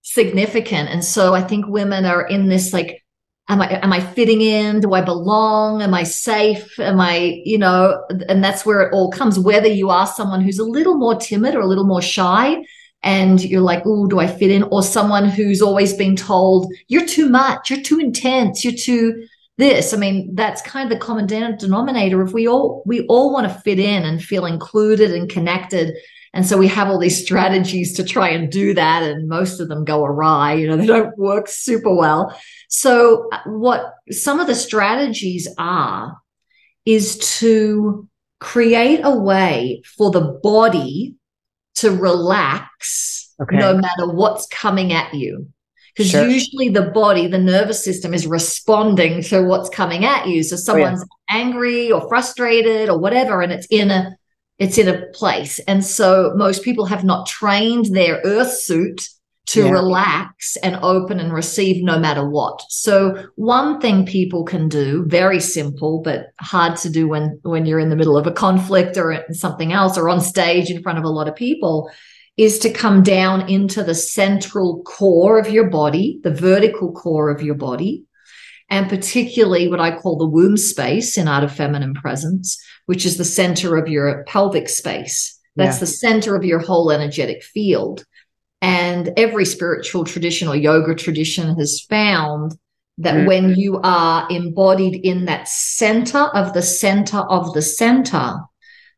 significant. 0.00 0.88
And 0.88 1.04
so 1.04 1.34
I 1.34 1.42
think 1.42 1.66
women 1.66 2.06
are 2.06 2.26
in 2.26 2.48
this 2.48 2.72
like, 2.72 3.04
am 3.50 3.60
I 3.60 3.78
am 3.82 3.92
I 3.92 4.00
fitting 4.00 4.40
in? 4.40 4.80
Do 4.80 4.94
I 4.94 5.02
belong? 5.02 5.82
Am 5.82 5.92
I 5.92 6.04
safe? 6.04 6.80
Am 6.80 6.98
I, 6.98 7.42
you 7.44 7.58
know, 7.58 8.02
and 8.30 8.42
that's 8.42 8.64
where 8.64 8.80
it 8.80 8.94
all 8.94 9.10
comes. 9.10 9.38
Whether 9.38 9.68
you 9.68 9.90
are 9.90 10.06
someone 10.06 10.40
who's 10.40 10.58
a 10.58 10.64
little 10.64 10.96
more 10.96 11.16
timid 11.16 11.54
or 11.54 11.60
a 11.60 11.66
little 11.66 11.86
more 11.86 12.00
shy, 12.00 12.64
and 13.02 13.42
you're 13.42 13.60
like, 13.60 13.82
oh, 13.86 14.06
do 14.06 14.18
I 14.18 14.26
fit 14.26 14.50
in? 14.50 14.64
Or 14.64 14.82
someone 14.82 15.28
who's 15.28 15.62
always 15.62 15.92
been 15.92 16.16
told, 16.16 16.72
you're 16.88 17.06
too 17.06 17.28
much, 17.28 17.70
you're 17.70 17.82
too 17.82 17.98
intense, 17.98 18.64
you're 18.64 18.74
too 18.74 19.26
this. 19.58 19.94
I 19.94 19.96
mean, 19.96 20.34
that's 20.34 20.62
kind 20.62 20.90
of 20.90 20.98
the 20.98 21.04
common 21.04 21.26
denominator. 21.26 22.22
If 22.22 22.32
we 22.32 22.46
all 22.46 22.82
we 22.86 23.06
all 23.06 23.32
want 23.32 23.48
to 23.50 23.60
fit 23.60 23.78
in 23.78 24.04
and 24.04 24.22
feel 24.22 24.46
included 24.46 25.12
and 25.12 25.28
connected. 25.28 25.94
And 26.34 26.44
so 26.44 26.58
we 26.58 26.68
have 26.68 26.88
all 26.88 26.98
these 26.98 27.22
strategies 27.22 27.94
to 27.94 28.04
try 28.04 28.28
and 28.28 28.52
do 28.52 28.74
that, 28.74 29.02
and 29.02 29.26
most 29.26 29.58
of 29.58 29.68
them 29.68 29.84
go 29.84 30.04
awry. 30.04 30.54
You 30.54 30.66
know, 30.66 30.76
they 30.76 30.84
don't 30.86 31.16
work 31.16 31.48
super 31.48 31.94
well. 31.94 32.38
So, 32.68 33.28
uh, 33.32 33.38
what 33.46 33.94
some 34.10 34.38
of 34.38 34.46
the 34.46 34.54
strategies 34.54 35.48
are 35.56 36.18
is 36.84 37.16
to 37.38 38.06
create 38.38 39.00
a 39.02 39.16
way 39.16 39.82
for 39.96 40.10
the 40.10 40.38
body 40.42 41.14
to 41.76 41.90
relax 41.90 43.32
okay. 43.40 43.56
no 43.56 43.74
matter 43.76 44.08
what's 44.08 44.46
coming 44.48 44.92
at 44.92 45.14
you. 45.14 45.48
Because 45.94 46.10
sure. 46.10 46.28
usually 46.28 46.68
the 46.68 46.90
body, 46.90 47.26
the 47.26 47.38
nervous 47.38 47.82
system 47.82 48.12
is 48.12 48.26
responding 48.26 49.22
to 49.24 49.42
what's 49.42 49.70
coming 49.70 50.04
at 50.04 50.26
you. 50.26 50.42
So 50.42 50.56
someone's 50.56 51.02
oh, 51.02 51.06
yeah. 51.30 51.40
angry 51.40 51.90
or 51.90 52.06
frustrated 52.06 52.90
or 52.90 52.98
whatever, 52.98 53.40
and 53.40 53.50
it's 53.50 53.66
in 53.70 53.90
a 53.90 54.14
it's 54.58 54.76
in 54.78 54.88
a 54.88 55.06
place. 55.12 55.58
And 55.60 55.84
so 55.84 56.32
most 56.36 56.62
people 56.62 56.86
have 56.86 57.04
not 57.04 57.26
trained 57.26 57.86
their 57.86 58.20
earth 58.24 58.52
suit 58.52 59.08
to 59.46 59.64
yeah. 59.64 59.70
relax 59.70 60.56
and 60.56 60.76
open 60.82 61.20
and 61.20 61.32
receive 61.32 61.82
no 61.82 61.98
matter 61.98 62.28
what. 62.28 62.60
So 62.68 63.28
one 63.36 63.80
thing 63.80 64.04
people 64.04 64.44
can 64.44 64.68
do, 64.68 65.04
very 65.06 65.40
simple 65.40 66.02
but 66.02 66.32
hard 66.40 66.76
to 66.78 66.90
do 66.90 67.08
when 67.08 67.38
when 67.42 67.64
you're 67.64 67.78
in 67.78 67.90
the 67.90 67.96
middle 67.96 68.16
of 68.16 68.26
a 68.26 68.32
conflict 68.32 68.96
or 68.96 69.24
something 69.30 69.72
else 69.72 69.96
or 69.96 70.08
on 70.08 70.20
stage 70.20 70.70
in 70.70 70.82
front 70.82 70.98
of 70.98 71.04
a 71.04 71.08
lot 71.08 71.28
of 71.28 71.36
people 71.36 71.90
is 72.36 72.58
to 72.58 72.70
come 72.70 73.02
down 73.02 73.48
into 73.48 73.82
the 73.82 73.94
central 73.94 74.82
core 74.82 75.38
of 75.38 75.48
your 75.48 75.70
body, 75.70 76.20
the 76.22 76.34
vertical 76.34 76.92
core 76.92 77.30
of 77.30 77.40
your 77.40 77.54
body, 77.54 78.04
and 78.68 78.88
particularly 78.88 79.68
what 79.68 79.80
I 79.80 79.96
call 79.96 80.18
the 80.18 80.28
womb 80.28 80.56
space 80.56 81.16
in 81.16 81.28
Art 81.28 81.44
of 81.44 81.54
Feminine 81.54 81.94
Presence, 81.94 82.62
which 82.86 83.06
is 83.06 83.16
the 83.16 83.24
center 83.24 83.76
of 83.76 83.88
your 83.88 84.24
pelvic 84.24 84.68
space. 84.68 85.38
That's 85.54 85.76
yeah. 85.76 85.80
the 85.80 85.86
center 85.86 86.36
of 86.36 86.44
your 86.44 86.58
whole 86.58 86.90
energetic 86.90 87.42
field. 87.42 88.04
And 88.62 89.10
every 89.16 89.44
spiritual 89.44 90.04
tradition 90.04 90.48
or 90.48 90.56
yoga 90.56 90.94
tradition 90.94 91.56
has 91.58 91.80
found 91.88 92.56
that 92.98 93.14
mm-hmm. 93.14 93.26
when 93.26 93.54
you 93.54 93.80
are 93.82 94.26
embodied 94.30 95.04
in 95.04 95.26
that 95.26 95.48
center 95.48 96.18
of 96.34 96.54
the 96.54 96.62
center 96.62 97.18
of 97.18 97.52
the 97.52 97.62
center, 97.62 98.36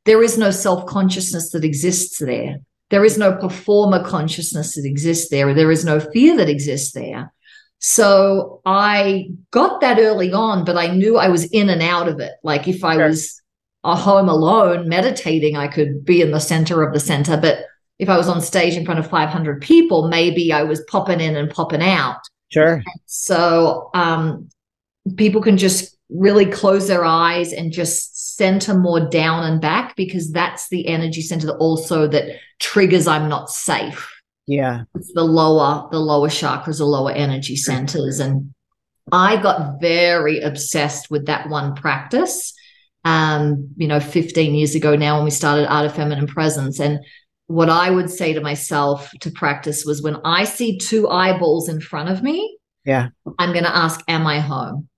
there 0.05 0.23
is 0.23 0.39
no 0.39 0.51
self 0.51 0.87
consciousness 0.87 1.51
that 1.51 1.65
exists 1.65 2.19
there. 2.19 2.59
There 2.91 3.05
is 3.05 3.19
no 3.19 3.37
performer 3.37 4.03
consciousness 4.05 4.75
that 4.75 4.87
exists 4.87 5.29
there. 5.31 5.53
There 5.53 5.71
is 5.71 5.85
no 5.85 6.01
fear 6.01 6.37
that 6.37 6.49
exists 6.49 6.93
there. 6.93 7.33
So 7.81 8.61
I 8.65 9.29
got 9.51 9.81
that 9.83 9.99
early 9.99 10.33
on, 10.33 10.65
but 10.65 10.77
I 10.77 10.89
knew 10.89 11.17
I 11.17 11.29
was 11.29 11.45
in 11.47 11.69
and 11.69 11.83
out 11.83 12.09
of 12.09 12.21
it. 12.21 12.33
Like 12.43 12.67
if 12.67 12.83
I 12.83 12.95
sure. 12.95 13.09
was 13.09 13.41
a 13.85 13.95
home 13.95 14.29
alone 14.29 14.89
meditating, 14.89 15.57
I 15.57 15.69
could 15.69 16.05
be 16.05 16.23
in 16.23 16.31
the 16.31 16.41
center 16.41 16.83
of 16.83 16.93
the 16.93 17.01
center. 17.01 17.37
But 17.37 17.65
if 17.99 18.09
I 18.09 18.17
was 18.17 18.29
on 18.29 18.41
stage 18.41 18.75
in 18.75 18.85
front 18.85 19.01
of 19.01 19.09
500 19.09 19.61
people, 19.61 20.09
maybe 20.09 20.53
I 20.53 20.63
was 20.63 20.81
popping 20.89 21.21
in 21.21 21.37
and 21.37 21.51
popping 21.51 21.83
out. 21.83 22.21
Sure. 22.51 22.83
So 23.07 23.91
um, 23.95 24.49
people 25.17 25.43
can 25.43 25.57
just 25.57 25.97
really 26.11 26.47
close 26.47 26.89
their 26.89 27.05
eyes 27.05 27.53
and 27.53 27.73
just 27.73 28.37
center 28.37 28.75
more 28.75 29.01
down 29.01 29.45
and 29.45 29.61
back 29.61 29.97
because 29.97 30.31
that's 30.31 30.69
the 30.69 30.87
energy 30.87 31.21
center 31.21 31.47
that 31.47 31.57
also 31.57 32.07
that 32.07 32.37
triggers 32.61 33.07
I'm 33.07 33.29
not 33.29 33.51
safe. 33.51 34.11
Yeah. 34.47 34.85
It's 34.95 35.13
the 35.13 35.25
lower, 35.25 35.89
the 35.91 35.99
lower 35.99 36.29
chakras, 36.29 36.79
the 36.79 36.87
lower 36.87 37.13
energy 37.13 37.57
centers. 37.57 38.19
And 38.19 38.55
I 39.13 39.37
got 39.37 39.81
very 39.81 40.41
obsessed 40.41 41.11
with 41.11 41.27
that 41.27 41.49
one 41.51 41.75
practice. 41.75 42.55
Um, 43.05 43.69
you 43.77 43.87
know, 43.87 44.01
15 44.01 44.55
years 44.55 44.75
ago 44.75 44.97
now 44.97 45.17
when 45.17 45.25
we 45.25 45.31
started 45.31 45.71
Art 45.71 45.87
of 45.87 45.95
Feminine 45.95 46.27
Presence. 46.27 46.81
And 46.81 47.01
what 47.49 47.71
I 47.71 47.91
would 47.91 48.11
say 48.11 48.35
to 48.35 48.41
myself 48.41 49.11
to 49.21 49.31
practice 49.31 49.85
was 49.85 50.03
when 50.03 50.17
I 50.25 50.45
see 50.45 50.79
two 50.79 51.09
eyeballs 51.09 51.69
in 51.69 51.81
front 51.81 52.11
of 52.11 52.23
me, 52.23 52.59
yeah, 52.85 53.09
I'm 53.39 53.53
going 53.53 53.65
to 53.65 53.77
ask, 53.77 54.01
Am 54.07 54.27
I 54.27 54.39
home? 54.39 54.89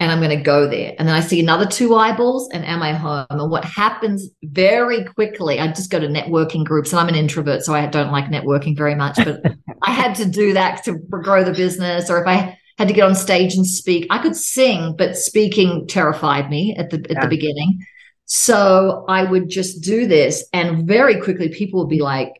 And 0.00 0.10
I'm 0.12 0.18
going 0.18 0.36
to 0.36 0.44
go 0.44 0.68
there. 0.68 0.94
And 0.98 1.08
then 1.08 1.14
I 1.14 1.20
see 1.20 1.40
another 1.40 1.66
two 1.66 1.94
eyeballs, 1.94 2.50
and 2.52 2.64
am 2.64 2.82
I 2.82 2.92
home? 2.92 3.26
And 3.30 3.50
what 3.50 3.64
happens 3.64 4.28
very 4.42 5.04
quickly, 5.04 5.58
I 5.58 5.68
just 5.68 5.90
go 5.90 5.98
to 5.98 6.06
networking 6.06 6.64
groups, 6.64 6.92
and 6.92 7.00
I'm 7.00 7.08
an 7.08 7.14
introvert, 7.14 7.62
so 7.62 7.74
I 7.74 7.86
don't 7.86 8.12
like 8.12 8.26
networking 8.26 8.76
very 8.76 8.94
much, 8.94 9.16
but 9.16 9.40
I 9.82 9.92
had 9.92 10.14
to 10.16 10.26
do 10.26 10.52
that 10.52 10.84
to 10.84 10.98
grow 10.98 11.42
the 11.42 11.52
business. 11.52 12.10
Or 12.10 12.20
if 12.20 12.26
I 12.26 12.58
had 12.76 12.88
to 12.88 12.94
get 12.94 13.04
on 13.04 13.14
stage 13.14 13.54
and 13.54 13.66
speak, 13.66 14.06
I 14.10 14.18
could 14.18 14.36
sing, 14.36 14.94
but 14.98 15.16
speaking 15.16 15.86
terrified 15.86 16.50
me 16.50 16.74
at 16.76 16.90
the 16.90 16.98
at 16.98 17.10
yeah. 17.10 17.20
the 17.22 17.28
beginning. 17.28 17.78
So 18.26 19.04
I 19.08 19.24
would 19.24 19.48
just 19.48 19.82
do 19.82 20.06
this, 20.06 20.48
and 20.52 20.86
very 20.86 21.20
quickly 21.20 21.48
people 21.48 21.80
would 21.80 21.90
be 21.90 22.00
like, 22.00 22.32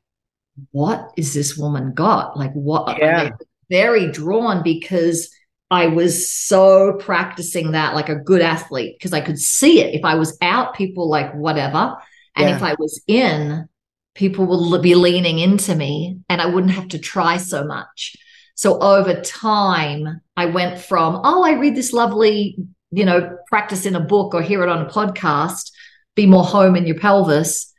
"What 0.71 1.11
is 1.17 1.35
this 1.35 1.57
woman 1.57 1.93
got? 1.93 2.37
Like, 2.39 2.53
what?" 2.53 2.99
Yeah. 2.99 3.31
Very 3.71 4.11
drawn 4.11 4.63
because 4.63 5.31
I 5.71 5.87
was 5.87 6.31
so 6.31 6.95
practicing 6.95 7.73
that 7.73 7.95
like 7.95 8.09
a 8.09 8.15
good 8.15 8.41
athlete 8.43 8.97
because 8.99 9.13
I 9.13 9.21
could 9.21 9.39
see 9.39 9.81
it. 9.81 9.95
If 9.95 10.05
I 10.05 10.15
was 10.15 10.39
out, 10.41 10.75
people 10.75 11.09
like 11.09 11.35
whatever, 11.35 11.97
and 12.37 12.49
yeah. 12.49 12.57
if 12.57 12.63
I 12.63 12.75
was 12.79 13.03
in, 13.07 13.69
people 14.15 14.71
would 14.71 14.83
be 14.83 14.95
leaning 14.95 15.39
into 15.39 15.75
me, 15.75 16.19
and 16.29 16.41
I 16.41 16.47
wouldn't 16.47 16.73
have 16.73 16.89
to 16.89 16.99
try 16.99 17.37
so 17.37 17.65
much. 17.65 18.17
So 18.55 18.79
over 18.79 19.21
time, 19.21 20.21
I 20.37 20.47
went 20.47 20.79
from, 20.79 21.21
oh, 21.25 21.43
I 21.43 21.53
read 21.53 21.75
this 21.75 21.93
lovely, 21.93 22.57
you 22.93 23.05
know, 23.05 23.37
practice 23.49 23.85
in 23.85 23.97
a 23.97 24.01
book 24.01 24.33
or 24.33 24.43
hear 24.43 24.63
it 24.63 24.69
on 24.69 24.87
a 24.87 24.91
podcast 24.91 25.73
be 26.15 26.27
more 26.27 26.45
home 26.45 26.77
in 26.77 26.87
your 26.87 26.99
pelvis. 26.99 27.73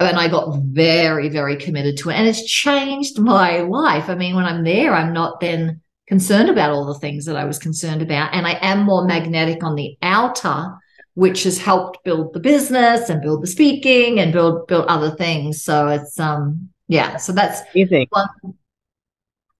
And 0.00 0.18
I 0.18 0.28
got 0.28 0.58
very, 0.64 1.28
very 1.28 1.56
committed 1.56 1.96
to 1.98 2.10
it. 2.10 2.14
And 2.14 2.26
it's 2.26 2.44
changed 2.44 3.20
my 3.20 3.60
life. 3.60 4.08
I 4.08 4.16
mean, 4.16 4.34
when 4.34 4.44
I'm 4.44 4.64
there, 4.64 4.94
I'm 4.94 5.12
not 5.12 5.40
then 5.40 5.80
concerned 6.08 6.50
about 6.50 6.70
all 6.70 6.86
the 6.86 6.98
things 6.98 7.24
that 7.26 7.36
I 7.36 7.44
was 7.44 7.58
concerned 7.58 8.02
about. 8.02 8.34
And 8.34 8.46
I 8.46 8.58
am 8.60 8.82
more 8.82 9.06
magnetic 9.06 9.62
on 9.62 9.76
the 9.76 9.96
outer, 10.02 10.74
which 11.14 11.44
has 11.44 11.58
helped 11.58 12.04
build 12.04 12.32
the 12.32 12.40
business 12.40 13.08
and 13.08 13.22
build 13.22 13.42
the 13.42 13.46
speaking 13.46 14.18
and 14.18 14.32
build 14.32 14.66
build 14.66 14.86
other 14.86 15.10
things. 15.10 15.62
So 15.62 15.88
it's 15.88 16.18
um 16.18 16.70
yeah, 16.88 17.16
so 17.16 17.32
that's 17.32 17.60
think 17.86 18.10
one 18.12 18.28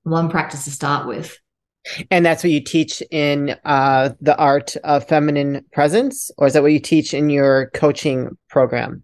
one 0.02 0.28
practice 0.28 0.64
to 0.64 0.70
start 0.70 1.06
with. 1.06 1.38
And 2.10 2.24
that's 2.24 2.44
what 2.44 2.52
you 2.52 2.60
teach 2.60 3.02
in 3.10 3.56
uh, 3.64 4.10
the 4.20 4.36
art 4.36 4.76
of 4.84 5.06
feminine 5.08 5.64
presence, 5.72 6.30
or 6.38 6.46
is 6.46 6.52
that 6.52 6.62
what 6.62 6.72
you 6.72 6.80
teach 6.80 7.12
in 7.12 7.28
your 7.28 7.70
coaching 7.70 8.36
program? 8.48 9.02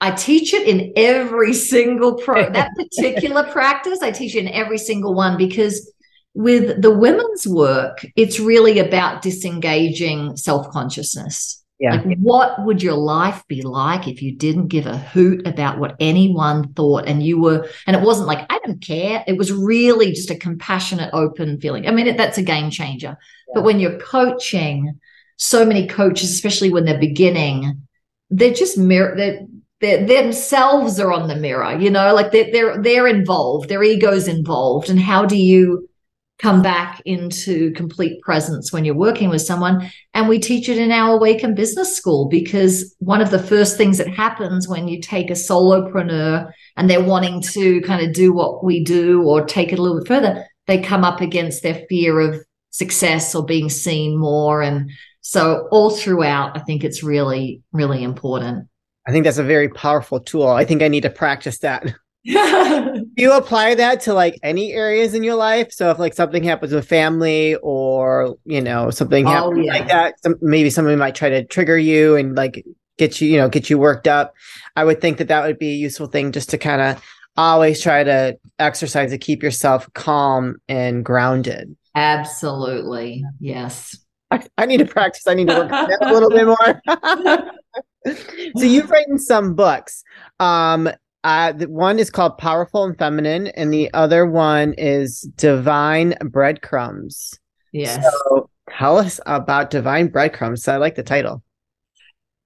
I 0.00 0.12
teach 0.12 0.52
it 0.52 0.66
in 0.66 0.92
every 0.96 1.52
single 1.54 2.14
pro 2.14 2.50
that 2.50 2.70
particular 2.76 3.44
practice. 3.44 4.00
I 4.02 4.10
teach 4.10 4.34
it 4.34 4.40
in 4.40 4.48
every 4.48 4.78
single 4.78 5.14
one 5.14 5.36
because 5.36 5.92
with 6.34 6.82
the 6.82 6.96
women's 6.96 7.46
work, 7.46 8.04
it's 8.16 8.38
really 8.38 8.78
about 8.78 9.22
disengaging 9.22 10.36
self 10.36 10.70
consciousness. 10.70 11.57
Yeah. 11.78 12.02
Like, 12.02 12.18
what 12.18 12.64
would 12.64 12.82
your 12.82 12.94
life 12.94 13.44
be 13.46 13.62
like 13.62 14.08
if 14.08 14.20
you 14.20 14.34
didn't 14.34 14.66
give 14.66 14.86
a 14.86 14.98
hoot 14.98 15.46
about 15.46 15.78
what 15.78 15.94
anyone 16.00 16.72
thought 16.72 17.06
and 17.06 17.22
you 17.22 17.40
were, 17.40 17.68
and 17.86 17.94
it 17.94 18.02
wasn't 18.02 18.26
like, 18.26 18.44
I 18.50 18.58
don't 18.64 18.82
care. 18.82 19.22
It 19.28 19.36
was 19.36 19.52
really 19.52 20.10
just 20.10 20.30
a 20.30 20.36
compassionate, 20.36 21.10
open 21.12 21.60
feeling. 21.60 21.86
I 21.86 21.92
mean, 21.92 22.08
it, 22.08 22.16
that's 22.16 22.38
a 22.38 22.42
game 22.42 22.70
changer. 22.70 23.16
Yeah. 23.16 23.52
But 23.54 23.64
when 23.64 23.78
you're 23.78 23.98
coaching, 24.00 24.98
so 25.36 25.64
many 25.64 25.86
coaches, 25.86 26.32
especially 26.32 26.70
when 26.70 26.84
they're 26.84 26.98
beginning, 26.98 27.86
they're 28.28 28.52
just 28.52 28.76
mirror, 28.76 29.14
they're, 29.16 29.46
they 29.80 30.04
themselves 30.04 30.98
are 30.98 31.12
on 31.12 31.28
the 31.28 31.36
mirror, 31.36 31.78
you 31.78 31.90
know, 31.90 32.12
like 32.12 32.32
they're, 32.32 32.50
they're, 32.50 32.82
they're 32.82 33.06
involved, 33.06 33.68
their 33.68 33.84
ego's 33.84 34.26
involved. 34.26 34.90
And 34.90 34.98
how 34.98 35.24
do 35.24 35.36
you, 35.36 35.87
come 36.38 36.62
back 36.62 37.02
into 37.04 37.72
complete 37.72 38.20
presence 38.22 38.72
when 38.72 38.84
you're 38.84 38.94
working 38.94 39.28
with 39.28 39.42
someone. 39.42 39.90
And 40.14 40.28
we 40.28 40.38
teach 40.38 40.68
it 40.68 40.78
in 40.78 40.92
our 40.92 41.16
Awaken 41.16 41.54
Business 41.54 41.96
School 41.96 42.28
because 42.28 42.94
one 43.00 43.20
of 43.20 43.30
the 43.30 43.42
first 43.42 43.76
things 43.76 43.98
that 43.98 44.08
happens 44.08 44.68
when 44.68 44.86
you 44.86 45.00
take 45.00 45.30
a 45.30 45.34
solopreneur 45.34 46.50
and 46.76 46.88
they're 46.88 47.02
wanting 47.02 47.42
to 47.52 47.80
kind 47.82 48.06
of 48.06 48.14
do 48.14 48.32
what 48.32 48.64
we 48.64 48.84
do 48.84 49.22
or 49.24 49.44
take 49.44 49.72
it 49.72 49.78
a 49.78 49.82
little 49.82 49.98
bit 49.98 50.08
further, 50.08 50.46
they 50.66 50.80
come 50.80 51.04
up 51.04 51.20
against 51.20 51.62
their 51.62 51.84
fear 51.88 52.20
of 52.20 52.40
success 52.70 53.34
or 53.34 53.44
being 53.44 53.68
seen 53.68 54.16
more. 54.16 54.62
And 54.62 54.90
so 55.20 55.66
all 55.72 55.90
throughout, 55.90 56.56
I 56.56 56.60
think 56.60 56.84
it's 56.84 57.02
really, 57.02 57.62
really 57.72 58.04
important. 58.04 58.68
I 59.06 59.10
think 59.10 59.24
that's 59.24 59.38
a 59.38 59.44
very 59.44 59.68
powerful 59.68 60.20
tool. 60.20 60.46
I 60.46 60.64
think 60.64 60.82
I 60.82 60.88
need 60.88 61.02
to 61.02 61.10
practice 61.10 61.58
that. 61.60 61.94
You 63.16 63.32
apply 63.32 63.74
that 63.76 64.00
to 64.02 64.14
like 64.14 64.38
any 64.42 64.72
areas 64.72 65.14
in 65.14 65.22
your 65.22 65.34
life? 65.34 65.72
So 65.72 65.90
if 65.90 65.98
like 65.98 66.14
something 66.14 66.42
happens 66.42 66.72
with 66.72 66.86
family 66.86 67.56
or 67.56 68.36
you 68.44 68.60
know 68.60 68.90
something 68.90 69.26
oh, 69.26 69.30
happens 69.30 69.66
yeah. 69.66 69.72
like 69.72 69.88
that, 69.88 70.20
some, 70.22 70.34
maybe 70.40 70.70
somebody 70.70 70.96
might 70.96 71.14
try 71.14 71.28
to 71.30 71.44
trigger 71.44 71.78
you 71.78 72.16
and 72.16 72.36
like 72.36 72.64
get 72.98 73.20
you 73.20 73.28
you 73.28 73.38
know 73.38 73.48
get 73.48 73.70
you 73.70 73.78
worked 73.78 74.06
up. 74.06 74.34
I 74.76 74.84
would 74.84 75.00
think 75.00 75.18
that 75.18 75.28
that 75.28 75.46
would 75.46 75.58
be 75.58 75.70
a 75.70 75.76
useful 75.76 76.06
thing 76.06 76.32
just 76.32 76.50
to 76.50 76.58
kind 76.58 76.82
of 76.82 77.02
always 77.36 77.80
try 77.80 78.04
to 78.04 78.38
exercise 78.58 79.10
to 79.10 79.18
keep 79.18 79.42
yourself 79.42 79.88
calm 79.94 80.56
and 80.68 81.04
grounded. 81.04 81.76
Absolutely, 81.94 83.24
yes. 83.40 83.96
I, 84.30 84.44
I 84.58 84.66
need 84.66 84.78
to 84.78 84.84
practice. 84.84 85.26
I 85.26 85.34
need 85.34 85.48
to 85.48 85.54
work 85.54 85.70
a 86.02 86.12
little 86.12 86.30
bit 86.30 86.46
more. 86.46 87.52
so 88.56 88.64
you've 88.64 88.90
written 88.90 89.18
some 89.18 89.54
books. 89.54 90.04
Um, 90.38 90.90
uh, 91.24 91.52
the 91.52 91.68
one 91.68 91.98
is 91.98 92.10
called 92.10 92.38
Powerful 92.38 92.84
and 92.84 92.96
Feminine, 92.96 93.48
and 93.48 93.72
the 93.72 93.92
other 93.92 94.24
one 94.26 94.74
is 94.78 95.22
Divine 95.36 96.14
Breadcrumbs. 96.20 97.38
Yes. 97.72 98.04
So 98.24 98.50
tell 98.70 98.98
us 98.98 99.20
about 99.26 99.70
Divine 99.70 100.08
Breadcrumbs. 100.08 100.68
I 100.68 100.76
like 100.76 100.94
the 100.94 101.02
title. 101.02 101.42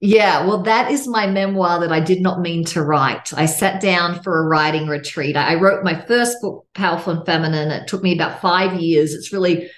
Yeah, 0.05 0.47
well, 0.47 0.65
that 0.65 0.91
is 0.91 1.07
my 1.07 1.29
memoir 1.29 1.79
that 1.79 1.93
I 1.93 2.01
did 2.01 2.23
not 2.23 2.41
mean 2.41 2.65
to 2.67 2.83
write. 2.83 3.33
I 3.35 3.47
sat 3.47 3.81
down 3.81 4.21
for 4.21 4.41
a 4.41 4.49
writing 4.49 4.89
retreat. 4.89 5.37
I 5.37 5.55
wrote 5.55 5.85
my 5.85 6.05
first 6.07 6.39
book, 6.41 6.67
Powerful 6.75 7.19
and 7.19 7.27
Feminine. 7.27 7.71
It 7.71 7.87
took 7.87 8.03
me 8.03 8.13
about 8.13 8.41
five 8.41 8.81
years. 8.81 9.15
It's 9.15 9.33
really 9.33 9.71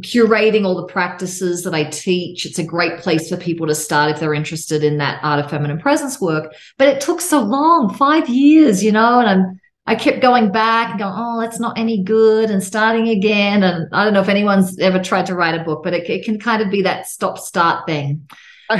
curating 0.00 0.64
all 0.64 0.76
the 0.76 0.92
practices 0.92 1.62
that 1.64 1.74
I 1.74 1.84
teach. 1.84 2.46
It's 2.46 2.58
a 2.58 2.64
great 2.64 2.98
place 2.98 3.28
for 3.28 3.36
people 3.36 3.66
to 3.66 3.74
start 3.74 4.10
if 4.10 4.20
they're 4.20 4.34
interested 4.34 4.84
in 4.84 4.98
that 4.98 5.20
art 5.22 5.44
of 5.44 5.50
feminine 5.50 5.78
presence 5.78 6.20
work. 6.20 6.54
But 6.78 6.88
it 6.88 7.00
took 7.00 7.20
so 7.20 7.42
long, 7.42 7.94
five 7.94 8.28
years, 8.28 8.82
you 8.82 8.92
know, 8.92 9.20
and 9.20 9.28
I'm 9.28 9.60
I 9.88 9.94
kept 9.94 10.20
going 10.20 10.50
back 10.50 10.90
and 10.90 10.98
going, 10.98 11.14
oh, 11.16 11.40
that's 11.40 11.60
not 11.60 11.78
any 11.78 12.02
good, 12.02 12.50
and 12.50 12.62
starting 12.62 13.08
again. 13.08 13.62
And 13.62 13.88
I 13.92 14.04
don't 14.04 14.14
know 14.14 14.20
if 14.20 14.28
anyone's 14.28 14.78
ever 14.80 15.00
tried 15.00 15.26
to 15.26 15.34
write 15.36 15.58
a 15.58 15.62
book, 15.62 15.84
but 15.84 15.94
it, 15.94 16.10
it 16.10 16.24
can 16.24 16.40
kind 16.40 16.60
of 16.60 16.70
be 16.70 16.82
that 16.82 17.06
stop 17.06 17.38
start 17.38 17.86
thing. 17.86 18.28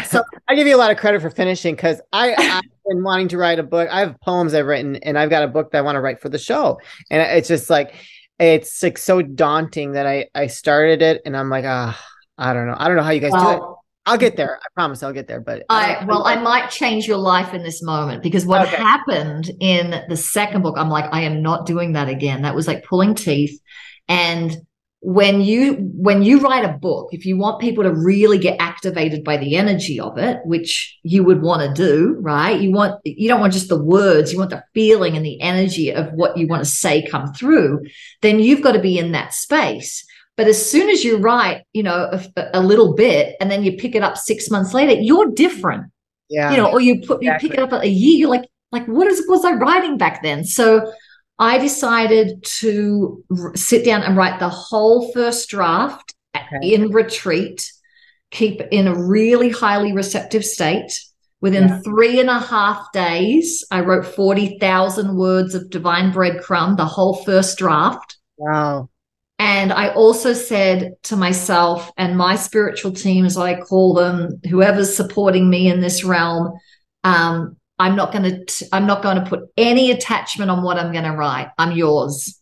So 0.04 0.24
I 0.48 0.56
give 0.56 0.66
you 0.66 0.74
a 0.74 0.78
lot 0.78 0.90
of 0.90 0.96
credit 0.96 1.22
for 1.22 1.30
finishing 1.30 1.76
because 1.76 2.00
I, 2.12 2.34
I've 2.36 2.62
been 2.88 3.04
wanting 3.04 3.28
to 3.28 3.38
write 3.38 3.60
a 3.60 3.62
book. 3.62 3.88
I 3.88 4.00
have 4.00 4.20
poems 4.20 4.52
I've 4.52 4.66
written, 4.66 4.96
and 4.96 5.16
I've 5.16 5.30
got 5.30 5.44
a 5.44 5.48
book 5.48 5.70
that 5.70 5.78
I 5.78 5.82
want 5.82 5.94
to 5.94 6.00
write 6.00 6.20
for 6.20 6.28
the 6.28 6.38
show. 6.38 6.80
And 7.08 7.22
it's 7.22 7.48
just 7.48 7.70
like 7.70 7.94
it's 8.38 8.82
like 8.82 8.98
so 8.98 9.22
daunting 9.22 9.92
that 9.92 10.06
I 10.06 10.26
I 10.34 10.46
started 10.48 11.02
it 11.02 11.22
and 11.24 11.36
I'm 11.36 11.50
like 11.50 11.64
ah 11.66 11.98
I 12.38 12.52
don't 12.52 12.66
know 12.66 12.76
I 12.78 12.88
don't 12.88 12.96
know 12.96 13.02
how 13.02 13.10
you 13.10 13.20
guys 13.20 13.32
well, 13.32 13.58
do 13.58 13.64
it. 13.64 13.76
I'll 14.06 14.18
get 14.18 14.36
there. 14.36 14.58
I 14.58 14.66
promise 14.74 15.02
I'll 15.02 15.12
get 15.12 15.26
there. 15.26 15.40
But 15.40 15.64
I, 15.68 16.04
well, 16.06 16.26
I 16.26 16.36
might 16.36 16.70
change 16.70 17.08
your 17.08 17.18
life 17.18 17.54
in 17.54 17.64
this 17.64 17.82
moment 17.82 18.22
because 18.22 18.46
what 18.46 18.68
okay. 18.68 18.76
happened 18.76 19.50
in 19.58 20.04
the 20.08 20.16
second 20.16 20.62
book, 20.62 20.76
I'm 20.78 20.88
like, 20.88 21.12
I 21.12 21.22
am 21.22 21.42
not 21.42 21.66
doing 21.66 21.94
that 21.94 22.08
again. 22.08 22.42
That 22.42 22.54
was 22.54 22.68
like 22.68 22.84
pulling 22.84 23.16
teeth. 23.16 23.60
And 24.06 24.56
when 25.06 25.40
you 25.40 25.74
when 25.94 26.20
you 26.20 26.40
write 26.40 26.64
a 26.64 26.78
book 26.78 27.10
if 27.12 27.24
you 27.24 27.36
want 27.36 27.60
people 27.60 27.84
to 27.84 27.94
really 27.94 28.38
get 28.38 28.60
activated 28.60 29.22
by 29.22 29.36
the 29.36 29.54
energy 29.54 30.00
of 30.00 30.18
it 30.18 30.40
which 30.44 30.98
you 31.04 31.22
would 31.22 31.40
want 31.42 31.62
to 31.62 31.72
do 31.80 32.16
right? 32.18 32.60
You 32.60 32.72
want 32.72 33.00
you 33.04 33.28
don't 33.28 33.38
want 33.38 33.52
just 33.52 33.68
the 33.68 33.80
words 33.80 34.32
you 34.32 34.38
want 34.40 34.50
the 34.50 34.64
feeling 34.74 35.16
and 35.16 35.24
the 35.24 35.40
energy 35.40 35.92
of 35.92 36.12
what 36.14 36.36
you 36.36 36.48
want 36.48 36.64
to 36.64 36.68
say 36.68 37.06
come 37.06 37.32
through 37.32 37.86
then 38.20 38.40
you've 38.40 38.62
got 38.62 38.72
to 38.72 38.80
be 38.80 38.98
in 38.98 39.12
that 39.12 39.32
space. 39.32 40.04
But 40.36 40.48
as 40.48 40.68
soon 40.68 40.90
as 40.90 41.04
you 41.04 41.18
write 41.18 41.62
you 41.72 41.84
know 41.84 42.10
a, 42.10 42.50
a 42.54 42.60
little 42.60 42.96
bit 42.96 43.36
and 43.38 43.48
then 43.48 43.62
you 43.62 43.76
pick 43.76 43.94
it 43.94 44.02
up 44.02 44.16
6 44.16 44.50
months 44.50 44.74
later 44.74 45.00
you're 45.00 45.30
different. 45.30 45.92
Yeah. 46.28 46.50
You 46.50 46.56
know 46.56 46.72
or 46.72 46.80
you 46.80 47.06
put 47.06 47.22
exactly. 47.22 47.46
you 47.46 47.50
pick 47.50 47.60
it 47.60 47.62
up 47.62 47.80
a 47.80 47.86
year 47.86 48.18
you're 48.18 48.30
like 48.30 48.50
like 48.72 48.86
what 48.86 49.06
is 49.06 49.24
was 49.28 49.44
i 49.44 49.52
writing 49.52 49.98
back 49.98 50.24
then? 50.24 50.42
So 50.42 50.92
I 51.38 51.58
decided 51.58 52.42
to 52.60 53.22
r- 53.30 53.56
sit 53.56 53.84
down 53.84 54.02
and 54.02 54.16
write 54.16 54.40
the 54.40 54.48
whole 54.48 55.12
first 55.12 55.48
draft 55.48 56.14
okay. 56.34 56.74
in 56.74 56.90
retreat, 56.90 57.70
keep 58.30 58.60
in 58.70 58.88
a 58.88 58.98
really 58.98 59.50
highly 59.50 59.92
receptive 59.92 60.44
state. 60.44 60.98
Within 61.42 61.68
yeah. 61.68 61.80
three 61.80 62.18
and 62.18 62.30
a 62.30 62.38
half 62.38 62.90
days, 62.92 63.64
I 63.70 63.80
wrote 63.80 64.06
40,000 64.06 65.16
words 65.16 65.54
of 65.54 65.68
divine 65.68 66.10
breadcrumb, 66.10 66.76
the 66.76 66.86
whole 66.86 67.22
first 67.24 67.58
draft. 67.58 68.16
Wow. 68.38 68.88
And 69.38 69.70
I 69.70 69.90
also 69.90 70.32
said 70.32 70.94
to 71.04 71.16
myself 71.16 71.92
and 71.98 72.16
my 72.16 72.36
spiritual 72.36 72.92
team, 72.92 73.26
as 73.26 73.36
I 73.36 73.60
call 73.60 73.92
them, 73.92 74.40
whoever's 74.48 74.96
supporting 74.96 75.50
me 75.50 75.68
in 75.68 75.80
this 75.80 76.04
realm, 76.04 76.54
um, 77.04 77.58
I'm 77.78 77.96
not 77.96 78.12
going 78.12 78.46
to, 78.46 78.68
I'm 78.72 78.86
not 78.86 79.02
going 79.02 79.22
to 79.22 79.28
put 79.28 79.50
any 79.56 79.90
attachment 79.90 80.50
on 80.50 80.62
what 80.62 80.78
I'm 80.78 80.92
going 80.92 81.04
to 81.04 81.12
write. 81.12 81.48
I'm 81.58 81.72
yours. 81.72 82.40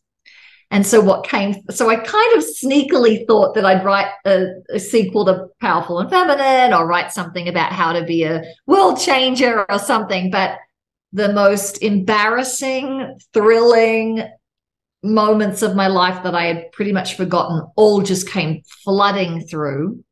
And 0.70 0.86
so 0.86 1.00
what 1.00 1.26
came, 1.26 1.54
so 1.70 1.88
I 1.88 1.96
kind 1.96 2.36
of 2.36 2.44
sneakily 2.44 3.26
thought 3.26 3.54
that 3.54 3.64
I'd 3.64 3.84
write 3.84 4.10
a, 4.24 4.46
a, 4.72 4.80
sequel 4.80 5.24
to 5.26 5.46
Powerful 5.60 6.00
and 6.00 6.10
Feminine 6.10 6.72
or 6.72 6.86
write 6.86 7.12
something 7.12 7.48
about 7.48 7.72
how 7.72 7.92
to 7.92 8.04
be 8.04 8.24
a 8.24 8.42
world 8.66 8.98
changer 8.98 9.70
or 9.70 9.78
something. 9.78 10.30
But 10.30 10.58
the 11.12 11.32
most 11.32 11.78
embarrassing, 11.82 13.18
thrilling 13.32 14.24
moments 15.04 15.62
of 15.62 15.76
my 15.76 15.86
life 15.86 16.24
that 16.24 16.34
I 16.34 16.46
had 16.46 16.72
pretty 16.72 16.92
much 16.92 17.16
forgotten 17.16 17.62
all 17.76 18.02
just 18.02 18.28
came 18.28 18.62
flooding 18.82 19.46
through. 19.46 20.02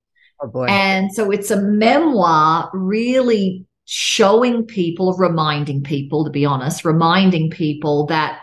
Oh 0.40 0.48
boy. 0.48 0.66
And 0.66 1.12
so 1.12 1.30
it's 1.30 1.50
a 1.50 1.61
memoir 1.61 2.70
really 2.72 3.66
showing 3.85 4.64
people, 4.64 5.14
reminding 5.14 5.83
people, 5.83 6.25
to 6.25 6.31
be 6.31 6.45
honest, 6.45 6.85
reminding 6.85 7.51
people 7.51 8.07
that 8.07 8.40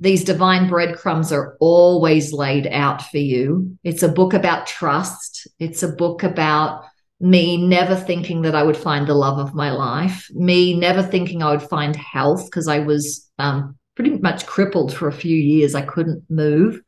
these 0.00 0.24
divine 0.24 0.68
breadcrumbs 0.68 1.32
are 1.32 1.56
always 1.60 2.32
laid 2.32 2.66
out 2.68 3.02
for 3.02 3.18
you. 3.18 3.76
It's 3.82 4.02
a 4.02 4.08
book 4.08 4.32
about 4.32 4.66
trust. 4.66 5.48
It's 5.58 5.82
a 5.82 5.88
book 5.92 6.22
about 6.22 6.84
me 7.20 7.56
never 7.56 7.96
thinking 7.96 8.42
that 8.42 8.54
I 8.54 8.62
would 8.62 8.76
find 8.76 9.06
the 9.06 9.14
love 9.14 9.38
of 9.38 9.54
my 9.54 9.72
life, 9.72 10.28
me 10.32 10.78
never 10.78 11.02
thinking 11.02 11.42
I 11.42 11.50
would 11.50 11.62
find 11.62 11.96
health 11.96 12.44
because 12.44 12.68
I 12.68 12.78
was 12.78 13.28
um, 13.38 13.76
pretty 13.96 14.10
much 14.18 14.46
crippled 14.46 14.94
for 14.94 15.08
a 15.08 15.12
few 15.12 15.36
years. 15.36 15.74
I 15.74 15.82
couldn't 15.82 16.22
move. 16.30 16.80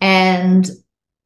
And 0.00 0.68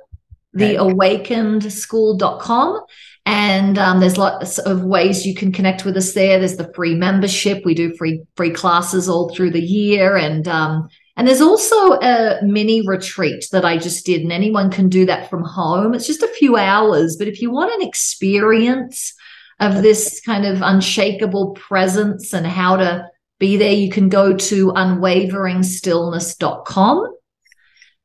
theawakenedschool.com. 0.55 2.81
And 3.27 3.79
um, 3.79 3.99
there's 3.99 4.19
lots 4.19 4.59
of 4.59 4.83
ways 4.83 5.25
you 5.25 5.33
can 5.33 5.51
connect 5.51 5.83
with 5.83 5.97
us 5.97 6.13
there. 6.13 6.37
There's 6.37 6.57
the 6.57 6.71
free 6.75 6.93
membership. 6.93 7.65
We 7.65 7.73
do 7.73 7.95
free 7.95 8.21
free 8.35 8.51
classes 8.51 9.09
all 9.09 9.33
through 9.33 9.49
the 9.51 9.61
year, 9.61 10.15
and 10.15 10.47
um, 10.47 10.87
and 11.17 11.27
there's 11.27 11.41
also 11.41 11.93
a 11.93 12.37
mini 12.43 12.87
retreat 12.87 13.47
that 13.51 13.65
I 13.65 13.79
just 13.79 14.05
did, 14.05 14.21
and 14.21 14.31
anyone 14.31 14.69
can 14.69 14.89
do 14.89 15.07
that 15.07 15.27
from 15.27 15.43
home. 15.43 15.95
It's 15.95 16.05
just 16.05 16.21
a 16.21 16.27
few 16.27 16.55
hours, 16.55 17.15
but 17.17 17.27
if 17.27 17.41
you 17.41 17.49
want 17.49 17.73
an 17.73 17.81
experience 17.87 19.11
of 19.59 19.81
this 19.81 20.21
kind 20.21 20.45
of 20.45 20.61
unshakable 20.61 21.53
presence 21.53 22.31
and 22.31 22.45
how 22.45 22.75
to 22.75 23.07
be 23.39 23.57
there, 23.57 23.73
you 23.73 23.89
can 23.89 24.09
go 24.09 24.35
to 24.35 24.71
unwaveringstillness.com 24.73 27.14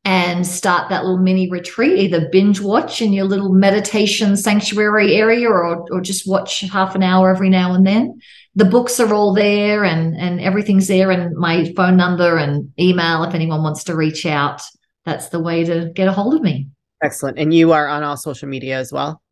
and 0.05 0.47
start 0.47 0.89
that 0.89 1.05
little 1.05 1.19
mini 1.19 1.51
retreat, 1.51 1.99
either 1.99 2.29
binge 2.31 2.61
watch 2.61 3.03
in 3.03 3.13
your 3.13 3.27
little 3.27 3.53
meditation 3.53 4.37
sanctuary 4.37 5.15
area 5.15 5.49
or, 5.49 5.85
or 5.91 6.01
just 6.01 6.27
watch 6.27 6.61
half 6.61 6.95
an 6.95 7.03
hour 7.03 7.31
every 7.31 7.51
now 7.51 7.75
and 7.75 7.87
then. 7.87 8.19
The 8.55 8.65
books 8.65 8.99
are 8.99 9.13
all 9.13 9.35
there 9.35 9.85
and, 9.85 10.17
and 10.17 10.41
everything's 10.41 10.89
there 10.89 11.11
and 11.11 11.37
my 11.37 11.73
phone 11.77 11.97
number 11.97 12.37
and 12.39 12.73
email 12.79 13.23
if 13.25 13.35
anyone 13.35 13.63
wants 13.63 13.85
to 13.85 13.95
reach 13.95 14.25
out. 14.25 14.63
That's 15.05 15.29
the 15.29 15.41
way 15.41 15.65
to 15.65 15.91
get 15.95 16.09
a 16.09 16.13
hold 16.13 16.35
of 16.35 16.43
me. 16.43 16.69
Excellent. 17.03 17.39
And 17.39 17.53
you 17.53 17.73
are 17.73 17.87
on 17.87 18.03
all 18.03 18.17
social 18.17 18.49
media 18.49 18.79
as 18.79 18.93
well? 18.93 19.23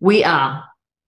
We 0.00 0.24
are. 0.24 0.64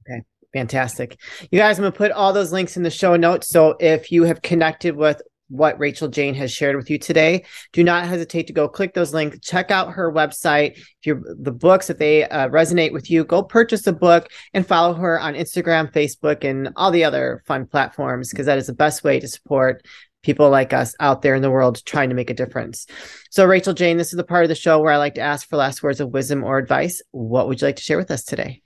Okay. 0.08 0.22
Fantastic. 0.52 1.18
You 1.50 1.58
guys, 1.58 1.78
I'm 1.78 1.82
going 1.82 1.92
to 1.92 1.98
put 1.98 2.12
all 2.12 2.32
those 2.32 2.52
links 2.52 2.76
in 2.76 2.82
the 2.82 2.90
show 2.90 3.16
notes. 3.16 3.48
So 3.48 3.76
if 3.80 4.10
you 4.10 4.24
have 4.24 4.42
connected 4.42 4.96
with 4.96 5.22
what 5.48 5.78
Rachael 5.78 6.08
Jayne 6.08 6.34
has 6.34 6.52
shared 6.52 6.76
with 6.76 6.90
you 6.90 6.98
today. 6.98 7.44
Do 7.72 7.84
not 7.84 8.06
hesitate 8.06 8.46
to 8.48 8.52
go 8.52 8.68
click 8.68 8.94
those 8.94 9.14
links, 9.14 9.38
check 9.40 9.70
out 9.70 9.92
her 9.92 10.12
website. 10.12 10.72
If 10.76 10.86
you're 11.04 11.22
the 11.38 11.52
books, 11.52 11.90
if 11.90 11.98
they 11.98 12.24
uh, 12.28 12.48
resonate 12.48 12.92
with 12.92 13.10
you, 13.10 13.24
go 13.24 13.42
purchase 13.42 13.86
a 13.86 13.92
book 13.92 14.28
and 14.54 14.66
follow 14.66 14.94
her 14.94 15.20
on 15.20 15.34
Instagram, 15.34 15.92
Facebook, 15.92 16.44
and 16.44 16.70
all 16.76 16.90
the 16.90 17.04
other 17.04 17.42
fun 17.46 17.66
platforms 17.66 18.30
because 18.30 18.46
that 18.46 18.58
is 18.58 18.66
the 18.66 18.72
best 18.72 19.04
way 19.04 19.20
to 19.20 19.28
support 19.28 19.86
people 20.22 20.50
like 20.50 20.72
us 20.72 20.94
out 20.98 21.22
there 21.22 21.36
in 21.36 21.42
the 21.42 21.50
world 21.50 21.84
trying 21.84 22.08
to 22.08 22.16
make 22.16 22.30
a 22.30 22.34
difference. 22.34 22.86
So, 23.30 23.46
Rachael 23.46 23.74
Jayne, 23.74 23.96
this 23.96 24.12
is 24.12 24.16
the 24.16 24.24
part 24.24 24.44
of 24.44 24.48
the 24.48 24.56
show 24.56 24.80
where 24.80 24.92
I 24.92 24.96
like 24.96 25.14
to 25.14 25.20
ask 25.20 25.48
for 25.48 25.56
last 25.56 25.82
words 25.82 26.00
of 26.00 26.10
wisdom 26.10 26.42
or 26.42 26.58
advice. 26.58 27.00
What 27.12 27.46
would 27.46 27.60
you 27.60 27.68
like 27.68 27.76
to 27.76 27.82
share 27.82 27.98
with 27.98 28.10
us 28.10 28.24
today? 28.24 28.62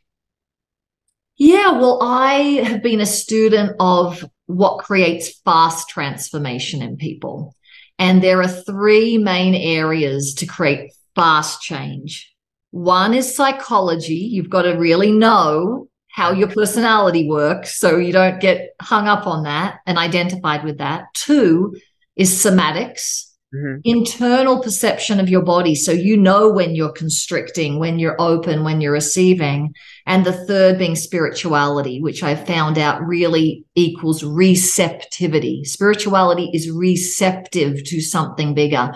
Yeah, 1.42 1.72
well, 1.78 2.02
I 2.02 2.60
have 2.64 2.82
been 2.82 3.00
a 3.00 3.06
student 3.06 3.74
of 3.80 4.22
what 4.44 4.84
creates 4.84 5.40
fast 5.40 5.88
transformation 5.88 6.82
in 6.82 6.98
people. 6.98 7.56
And 7.98 8.22
there 8.22 8.42
are 8.42 8.46
three 8.46 9.16
main 9.16 9.54
areas 9.54 10.34
to 10.34 10.46
create 10.46 10.92
fast 11.14 11.62
change. 11.62 12.30
One 12.72 13.14
is 13.14 13.34
psychology. 13.34 14.16
You've 14.16 14.50
got 14.50 14.62
to 14.62 14.72
really 14.72 15.12
know 15.12 15.88
how 16.08 16.32
your 16.32 16.48
personality 16.48 17.26
works 17.26 17.80
so 17.80 17.96
you 17.96 18.12
don't 18.12 18.38
get 18.38 18.74
hung 18.78 19.08
up 19.08 19.26
on 19.26 19.44
that 19.44 19.78
and 19.86 19.96
identified 19.96 20.62
with 20.62 20.76
that. 20.76 21.04
Two 21.14 21.74
is 22.16 22.30
somatics 22.32 23.29
mm-hmm. 23.54 23.80
internal 23.84 24.62
perception 24.62 25.20
of 25.20 25.28
your 25.28 25.42
body. 25.42 25.74
So 25.74 25.92
you 25.92 26.16
know 26.16 26.50
when 26.50 26.74
you're 26.74 26.92
constricting, 26.92 27.78
when 27.78 27.98
you're 27.98 28.20
open, 28.20 28.64
when 28.64 28.80
you're 28.80 28.92
receiving. 28.92 29.74
And 30.06 30.24
the 30.24 30.32
third 30.32 30.78
being 30.78 30.96
spirituality, 30.96 32.00
which 32.00 32.22
I 32.22 32.34
found 32.34 32.78
out 32.78 33.06
really 33.06 33.64
equals 33.74 34.22
receptivity. 34.22 35.64
Spirituality 35.64 36.50
is 36.52 36.70
receptive 36.70 37.84
to 37.84 38.00
something 38.00 38.54
bigger. 38.54 38.92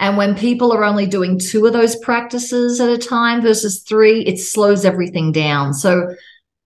And 0.00 0.16
when 0.16 0.36
people 0.36 0.72
are 0.72 0.84
only 0.84 1.06
doing 1.06 1.38
two 1.38 1.66
of 1.66 1.72
those 1.72 1.96
practices 1.96 2.80
at 2.80 2.88
a 2.88 2.98
time 2.98 3.42
versus 3.42 3.82
three, 3.82 4.22
it 4.22 4.38
slows 4.38 4.84
everything 4.84 5.32
down. 5.32 5.74
So 5.74 6.14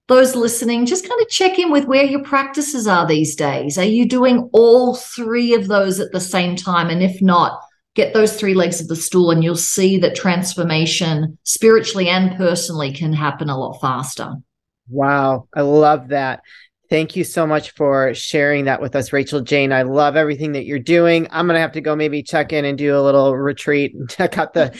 those 0.09 0.35
listening, 0.35 0.87
just 0.87 1.09
kind 1.09 1.21
of 1.21 1.29
check 1.29 1.59
in 1.59 1.71
with 1.71 1.85
where 1.85 2.05
your 2.05 2.23
practices 2.23 2.87
are 2.87 3.07
these 3.07 3.37
days. 3.37 3.79
Are 3.79 3.85
you 3.85 4.07
doing 4.07 4.49
all 4.53 4.97
three 4.97 5.55
of 5.55 5.69
those 5.69 6.01
at 6.01 6.13
the 6.13 6.21
same 6.21 6.57
time? 6.57 6.91
And 6.91 7.03
if 7.03 7.23
not, 7.23 7.61
get 7.95 8.15
those 8.15 8.39
three 8.39 8.55
legs 8.55 8.81
of 8.81 8.89
the 8.89 8.97
stool 8.97 9.31
and 9.31 9.45
you'll 9.45 9.57
see 9.57 9.99
that 9.99 10.17
transformation 10.17 11.39
spiritually 11.45 12.09
and 12.09 12.37
personally 12.37 12.93
can 12.93 13.13
happen 13.13 13.49
a 13.49 13.59
lot 13.59 13.81
faster. 13.81 14.35
Wow. 14.89 15.49
I 15.55 15.63
love 15.63 16.09
that. 16.09 16.43
Thank 16.91 17.17
you 17.17 17.25
so 17.25 17.47
much 17.47 17.71
for 17.71 18.13
sharing 18.13 18.67
that 18.67 18.83
with 18.83 18.95
us, 18.95 19.15
Rachael 19.15 19.41
Jayne. 19.41 19.73
I 19.73 19.81
love 19.81 20.15
everything 20.15 20.53
that 20.53 20.67
you're 20.67 20.79
doing. 20.79 21.27
I'm 21.31 21.47
going 21.47 21.57
to 21.57 21.61
have 21.61 21.73
to 21.73 21.81
go 21.81 21.97
maybe 21.97 22.23
check 22.23 22.53
in 22.53 22.67
and 22.67 22.77
do 22.77 22.95
a 22.95 23.01
little 23.01 23.35
retreat 23.35 23.95
and 23.95 24.11
check 24.11 24.37
out 24.37 24.53
the 24.53 24.73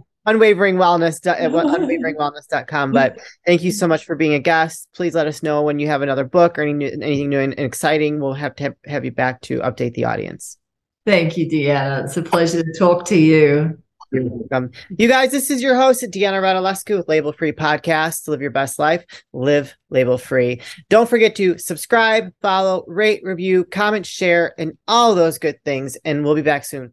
unwavering 0.26 0.76
wellness 0.76 1.26
uh, 1.26 1.36
unwaveringwellness.com 1.38 2.92
but 2.92 3.18
thank 3.46 3.62
you 3.62 3.72
so 3.72 3.88
much 3.88 4.04
for 4.04 4.16
being 4.16 4.34
a 4.34 4.38
guest 4.38 4.88
please 4.94 5.14
let 5.14 5.26
us 5.26 5.42
know 5.42 5.62
when 5.62 5.78
you 5.78 5.86
have 5.86 6.02
another 6.02 6.24
book 6.24 6.58
or 6.58 6.62
any, 6.62 6.92
anything 6.92 7.28
new 7.28 7.40
and 7.40 7.58
exciting 7.58 8.20
we'll 8.20 8.34
have 8.34 8.54
to 8.54 8.74
have, 8.86 9.04
you 9.04 9.12
back 9.12 9.40
to 9.40 9.58
update 9.60 9.94
the 9.94 10.04
audience 10.04 10.58
thank 11.04 11.36
you 11.36 11.48
deanna 11.48 12.04
it's 12.04 12.16
a 12.16 12.22
pleasure 12.22 12.62
to 12.62 12.78
talk 12.78 13.04
to 13.04 13.16
you 13.16 13.78
you're 14.12 14.24
welcome. 14.24 14.70
You 14.96 15.08
guys, 15.08 15.32
this 15.32 15.50
is 15.50 15.60
your 15.60 15.74
host, 15.74 16.02
Deanna 16.02 16.40
Radulescu 16.40 16.96
with 16.96 17.08
Label 17.08 17.32
Free 17.32 17.52
Podcast. 17.52 18.24
To 18.24 18.30
live 18.30 18.40
your 18.40 18.52
best 18.52 18.78
life, 18.78 19.04
live 19.32 19.76
label 19.90 20.16
free. 20.16 20.62
Don't 20.88 21.08
forget 21.08 21.34
to 21.36 21.58
subscribe, 21.58 22.32
follow, 22.40 22.84
rate, 22.86 23.22
review, 23.24 23.64
comment, 23.64 24.06
share, 24.06 24.54
and 24.58 24.78
all 24.86 25.14
those 25.14 25.38
good 25.38 25.56
things. 25.64 25.96
And 26.04 26.24
we'll 26.24 26.36
be 26.36 26.42
back 26.42 26.64
soon. 26.64 26.92